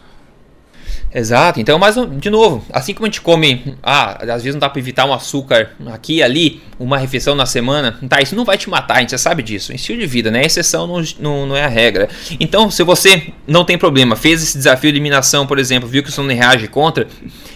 Exato. 1.15 1.61
Então, 1.61 1.79
mas 1.79 1.95
de 2.19 2.29
novo, 2.29 2.65
assim 2.73 2.93
como 2.93 3.05
a 3.05 3.09
gente 3.09 3.21
come, 3.21 3.77
ah, 3.81 4.17
às 4.21 4.43
vezes 4.43 4.53
não 4.53 4.59
dá 4.59 4.69
para 4.69 4.79
evitar 4.79 5.05
um 5.05 5.13
açúcar 5.13 5.71
aqui 5.93 6.15
e 6.15 6.23
ali, 6.23 6.61
uma 6.77 6.97
refeição 6.97 7.33
na 7.33 7.45
semana, 7.45 7.97
tá, 8.09 8.21
isso 8.21 8.35
não 8.35 8.43
vai 8.43 8.57
te 8.57 8.69
matar, 8.69 8.97
a 8.97 8.99
gente 8.99 9.11
já 9.11 9.17
sabe 9.17 9.41
disso. 9.41 9.71
Em 9.71 9.75
estilo 9.75 9.97
de 9.97 10.05
vida, 10.05 10.29
né? 10.29 10.39
A 10.39 10.45
exceção 10.45 10.85
não, 10.85 11.01
não, 11.17 11.47
não, 11.47 11.55
é 11.55 11.63
a 11.63 11.69
regra. 11.69 12.09
Então, 12.37 12.69
se 12.69 12.83
você 12.83 13.31
não 13.47 13.63
tem 13.63 13.77
problema, 13.77 14.17
fez 14.17 14.43
esse 14.43 14.57
desafio 14.57 14.91
de 14.91 14.97
eliminação, 14.97 15.47
por 15.47 15.57
exemplo, 15.57 15.87
viu 15.87 16.03
que 16.03 16.11
você 16.11 16.19
não 16.19 16.27
reage 16.27 16.67
contra, 16.67 17.07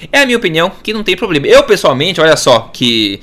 é 0.10 0.22
a 0.22 0.26
minha 0.26 0.38
opinião 0.38 0.72
que 0.82 0.94
não 0.94 1.04
tem 1.04 1.18
problema. 1.18 1.46
Eu, 1.46 1.64
pessoalmente, 1.64 2.22
olha 2.22 2.38
só, 2.38 2.70
que 2.72 3.20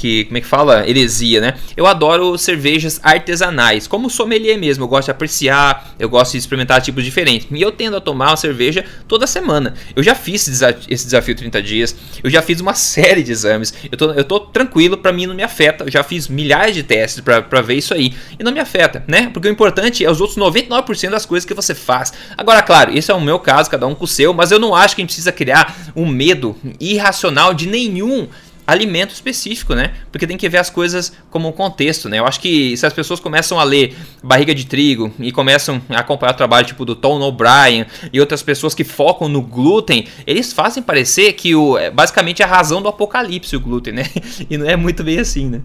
que, 0.00 0.24
como 0.24 0.38
é 0.38 0.40
que 0.40 0.46
fala? 0.46 0.88
Heresia, 0.88 1.40
né? 1.40 1.54
Eu 1.76 1.86
adoro 1.86 2.38
cervejas 2.38 2.98
artesanais, 3.02 3.86
como 3.86 4.08
sommelier 4.08 4.58
mesmo. 4.58 4.84
Eu 4.84 4.88
gosto 4.88 5.06
de 5.06 5.10
apreciar, 5.10 5.94
eu 5.98 6.08
gosto 6.08 6.32
de 6.32 6.38
experimentar 6.38 6.80
tipos 6.80 7.04
diferentes. 7.04 7.46
E 7.50 7.60
eu 7.60 7.70
tendo 7.70 7.96
a 7.96 8.00
tomar 8.00 8.30
uma 8.30 8.36
cerveja 8.36 8.84
toda 9.06 9.26
semana. 9.26 9.74
Eu 9.94 10.02
já 10.02 10.14
fiz 10.14 10.48
esse 10.48 11.04
desafio 11.04 11.34
30 11.34 11.62
dias, 11.62 11.94
eu 12.24 12.30
já 12.30 12.40
fiz 12.40 12.60
uma 12.60 12.74
série 12.74 13.22
de 13.22 13.30
exames. 13.30 13.74
Eu 13.90 13.98
tô, 13.98 14.12
eu 14.12 14.24
tô 14.24 14.40
tranquilo, 14.40 14.96
para 14.96 15.12
mim 15.12 15.26
não 15.26 15.34
me 15.34 15.42
afeta. 15.42 15.84
Eu 15.84 15.90
já 15.90 16.02
fiz 16.02 16.28
milhares 16.28 16.74
de 16.74 16.82
testes 16.82 17.20
para 17.20 17.60
ver 17.60 17.74
isso 17.74 17.92
aí 17.92 18.14
e 18.38 18.42
não 18.42 18.52
me 18.52 18.60
afeta, 18.60 19.04
né? 19.06 19.30
Porque 19.32 19.48
o 19.48 19.50
importante 19.50 20.04
é 20.04 20.10
os 20.10 20.20
outros 20.20 20.38
99% 20.38 21.10
das 21.10 21.26
coisas 21.26 21.44
que 21.44 21.52
você 21.52 21.74
faz. 21.74 22.12
Agora, 22.38 22.62
claro, 22.62 22.96
esse 22.96 23.10
é 23.10 23.14
o 23.14 23.20
meu 23.20 23.38
caso, 23.38 23.70
cada 23.70 23.86
um 23.86 23.94
com 23.94 24.04
o 24.04 24.08
seu, 24.08 24.32
mas 24.32 24.50
eu 24.50 24.58
não 24.58 24.74
acho 24.74 24.94
que 24.96 25.02
a 25.02 25.04
gente 25.04 25.10
precisa 25.10 25.32
criar 25.32 25.76
um 25.94 26.06
medo 26.06 26.56
irracional 26.80 27.52
de 27.52 27.66
nenhum 27.66 28.28
alimento 28.70 29.12
específico, 29.12 29.74
né? 29.74 29.92
Porque 30.10 30.26
tem 30.26 30.36
que 30.36 30.48
ver 30.48 30.58
as 30.58 30.70
coisas 30.70 31.12
como 31.30 31.48
um 31.48 31.52
contexto, 31.52 32.08
né? 32.08 32.18
Eu 32.18 32.26
acho 32.26 32.40
que 32.40 32.76
se 32.76 32.86
as 32.86 32.92
pessoas 32.92 33.20
começam 33.20 33.58
a 33.58 33.64
ler 33.64 33.96
Barriga 34.22 34.54
de 34.54 34.66
Trigo 34.66 35.12
e 35.18 35.32
começam 35.32 35.80
a 35.90 36.00
acompanhar 36.00 36.32
o 36.32 36.36
trabalho 36.36 36.66
tipo 36.66 36.84
do 36.84 36.94
Tom 36.94 37.20
O'Brien 37.20 37.86
e 38.12 38.20
outras 38.20 38.42
pessoas 38.42 38.74
que 38.74 38.84
focam 38.84 39.28
no 39.28 39.42
glúten, 39.42 40.06
eles 40.26 40.52
fazem 40.52 40.82
parecer 40.82 41.32
que 41.34 41.54
o 41.54 41.76
é 41.76 41.90
basicamente 41.90 42.42
a 42.42 42.46
razão 42.46 42.80
do 42.80 42.88
apocalipse 42.88 43.56
o 43.56 43.60
glúten, 43.60 43.94
né? 43.94 44.04
E 44.48 44.56
não 44.56 44.66
é 44.66 44.74
muito 44.74 45.04
bem 45.04 45.18
assim, 45.18 45.46
né? 45.46 45.60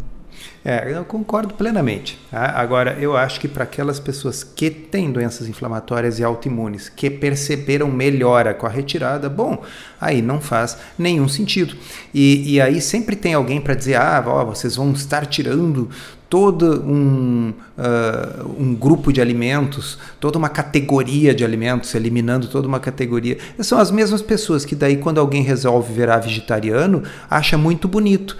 É, 0.67 0.91
eu 0.91 1.05
concordo 1.05 1.53
plenamente. 1.53 2.19
Tá? 2.31 2.59
Agora, 2.59 2.97
eu 2.99 3.15
acho 3.15 3.39
que 3.39 3.47
para 3.47 3.65
aquelas 3.65 3.99
pessoas 3.99 4.43
que 4.43 4.71
têm 4.71 5.11
doenças 5.11 5.47
inflamatórias 5.47 6.17
e 6.17 6.23
autoimunes, 6.23 6.89
que 6.89 7.07
perceberam 7.07 7.91
melhora 7.91 8.51
com 8.51 8.65
a 8.65 8.69
retirada, 8.69 9.29
bom, 9.29 9.63
aí 10.01 10.23
não 10.23 10.41
faz 10.41 10.75
nenhum 10.97 11.27
sentido. 11.27 11.75
E, 12.11 12.55
e 12.55 12.59
aí 12.59 12.81
sempre 12.81 13.15
tem 13.15 13.35
alguém 13.35 13.61
para 13.61 13.75
dizer: 13.75 13.93
ah, 13.97 14.23
ó, 14.25 14.43
vocês 14.43 14.75
vão 14.75 14.91
estar 14.91 15.27
tirando 15.27 15.87
todo 16.27 16.81
um, 16.81 17.53
uh, 17.77 18.55
um 18.59 18.73
grupo 18.73 19.13
de 19.13 19.21
alimentos, 19.21 19.99
toda 20.19 20.39
uma 20.39 20.49
categoria 20.49 21.35
de 21.35 21.45
alimentos, 21.45 21.93
eliminando 21.93 22.47
toda 22.47 22.67
uma 22.67 22.79
categoria. 22.79 23.37
São 23.59 23.77
as 23.77 23.91
mesmas 23.91 24.23
pessoas 24.23 24.65
que 24.65 24.75
daí 24.75 24.97
quando 24.97 25.19
alguém 25.19 25.43
resolve 25.43 25.93
virar 25.93 26.17
vegetariano, 26.17 27.03
acha 27.29 27.55
muito 27.55 27.87
bonito. 27.87 28.35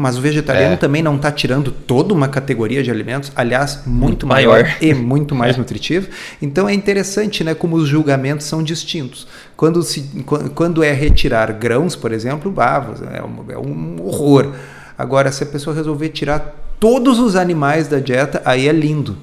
Mas 0.00 0.16
o 0.16 0.20
vegetariano 0.20 0.74
é. 0.74 0.76
também 0.76 1.02
não 1.02 1.16
está 1.16 1.30
tirando 1.30 1.70
toda 1.70 2.14
uma 2.14 2.26
categoria 2.26 2.82
de 2.82 2.90
alimentos, 2.90 3.30
aliás, 3.36 3.82
muito, 3.84 4.00
muito 4.00 4.26
maior, 4.26 4.62
maior, 4.62 4.76
e 4.80 4.94
muito 4.94 5.34
mais 5.34 5.56
é. 5.56 5.58
nutritivo. 5.58 6.08
Então 6.40 6.66
é 6.66 6.72
interessante 6.72 7.44
né, 7.44 7.54
como 7.54 7.76
os 7.76 7.86
julgamentos 7.86 8.46
são 8.46 8.62
distintos. 8.62 9.26
Quando, 9.56 9.82
se, 9.82 10.24
quando 10.54 10.82
é 10.82 10.92
retirar 10.92 11.52
grãos, 11.52 11.94
por 11.94 12.12
exemplo, 12.12 12.52
ah, 12.56 12.94
é, 13.12 13.22
um, 13.22 13.50
é 13.50 13.58
um 13.58 13.96
horror. 14.02 14.54
Agora, 14.96 15.30
se 15.30 15.42
a 15.42 15.46
pessoa 15.46 15.76
resolver 15.76 16.08
tirar 16.08 16.56
todos 16.80 17.18
os 17.18 17.36
animais 17.36 17.86
da 17.86 17.98
dieta, 17.98 18.40
aí 18.44 18.66
é 18.66 18.72
lindo, 18.72 19.18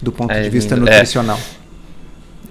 do 0.00 0.10
ponto 0.10 0.32
é 0.32 0.40
de 0.40 0.48
vista 0.48 0.74
lindo. 0.74 0.88
É. 0.88 0.92
nutricional. 0.92 1.38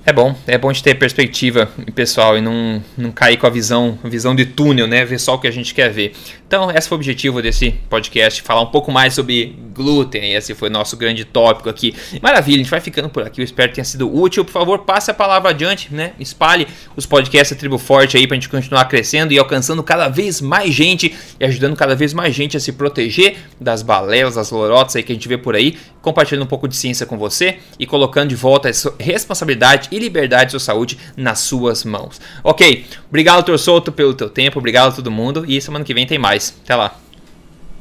É 0.08 0.14
bom, 0.14 0.36
é 0.46 0.56
bom 0.56 0.72
de 0.72 0.84
ter 0.84 0.94
perspectiva, 0.94 1.68
pessoal, 1.96 2.38
e 2.38 2.42
não, 2.42 2.84
não 2.96 3.12
cair 3.12 3.38
com 3.38 3.48
a 3.48 3.50
visão, 3.50 3.98
visão 4.04 4.36
de 4.36 4.46
túnel, 4.46 4.86
né? 4.86 5.04
Ver 5.04 5.20
só 5.20 5.34
o 5.34 5.40
que 5.40 5.48
a 5.48 5.52
gente 5.52 5.74
quer 5.74 5.90
ver. 5.90 6.14
Então, 6.48 6.70
esse 6.70 6.88
foi 6.88 6.98
o 6.98 7.00
objetivo 7.00 7.42
desse 7.42 7.72
podcast, 7.90 8.42
falar 8.42 8.62
um 8.62 8.68
pouco 8.68 8.92
mais 8.92 9.14
sobre 9.14 9.58
glúten. 9.74 10.34
Esse 10.34 10.54
foi 10.54 10.70
o 10.70 10.72
nosso 10.72 10.96
grande 10.96 11.26
tópico 11.26 11.70
aqui. 11.70 11.94
Maravilha, 12.22 12.56
a 12.56 12.60
gente 12.60 12.70
vai 12.70 12.80
ficando 12.80 13.10
por 13.10 13.24
aqui. 13.24 13.42
Eu 13.42 13.44
espero 13.44 13.70
que 13.70 13.76
tenha 13.76 13.86
sido 13.86 14.14
útil. 14.14 14.46
Por 14.46 14.52
favor, 14.52 14.80
passe 14.80 15.12
a 15.12 15.14
palavra 15.14 15.50
adiante, 15.50 15.94
né? 15.94 16.14
Espalhe 16.20 16.68
os 16.96 17.06
podcasts 17.06 17.56
da 17.56 17.60
Tribo 17.60 17.78
Forte 17.78 18.16
aí 18.16 18.28
pra 18.28 18.36
gente 18.36 18.48
continuar 18.48 18.86
crescendo 18.86 19.34
e 19.34 19.40
alcançando 19.40 19.84
cada 19.84 20.08
vez 20.08 20.40
mais 20.40 20.74
gente 20.74 21.14
e 21.40 21.46
ajudando 21.46 21.76
cada 21.76 21.96
vez 21.96 22.14
mais 22.14 22.34
gente 22.34 22.56
a 22.56 22.60
se 22.60 22.72
proteger 22.72 23.38
das 23.60 23.82
balelas, 23.82 24.36
das 24.36 24.52
lorotas 24.52 24.96
aí 24.96 25.04
que 25.04 25.12
a 25.12 25.16
gente 25.16 25.28
vê 25.28 25.38
por 25.38 25.56
aí, 25.56 25.78
compartilhando 26.02 26.44
um 26.44 26.48
pouco 26.48 26.68
de 26.68 26.76
ciência 26.76 27.06
com 27.06 27.18
você 27.18 27.58
e 27.80 27.86
colocando 27.86 28.30
de 28.30 28.36
volta 28.36 28.70
essa 28.70 28.94
responsabilidade 29.00 29.90
e 29.92 30.00
liberdade 30.00 30.46
de 30.46 30.52
sua 30.52 30.60
saúde 30.60 30.98
nas 31.18 31.40
suas 31.40 31.84
mãos. 31.84 32.22
Ok, 32.44 32.86
obrigado, 33.10 33.44
Tor 33.44 33.58
Souto, 33.58 33.92
pelo 33.92 34.14
teu 34.14 34.30
tempo, 34.30 34.60
obrigado 34.60 34.90
a 34.90 34.96
todo 34.96 35.10
mundo 35.10 35.44
e 35.48 35.60
semana 35.60 35.84
que 35.84 35.94
vem 35.94 36.06
tem 36.06 36.20
mais. 36.46 36.56
Até 36.64 36.76
lá. 36.76 36.96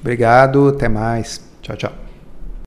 Obrigado, 0.01 0.69
até 0.69 0.89
mais. 0.89 1.41
Tchau, 1.63 1.77
tchau. 1.77 2.04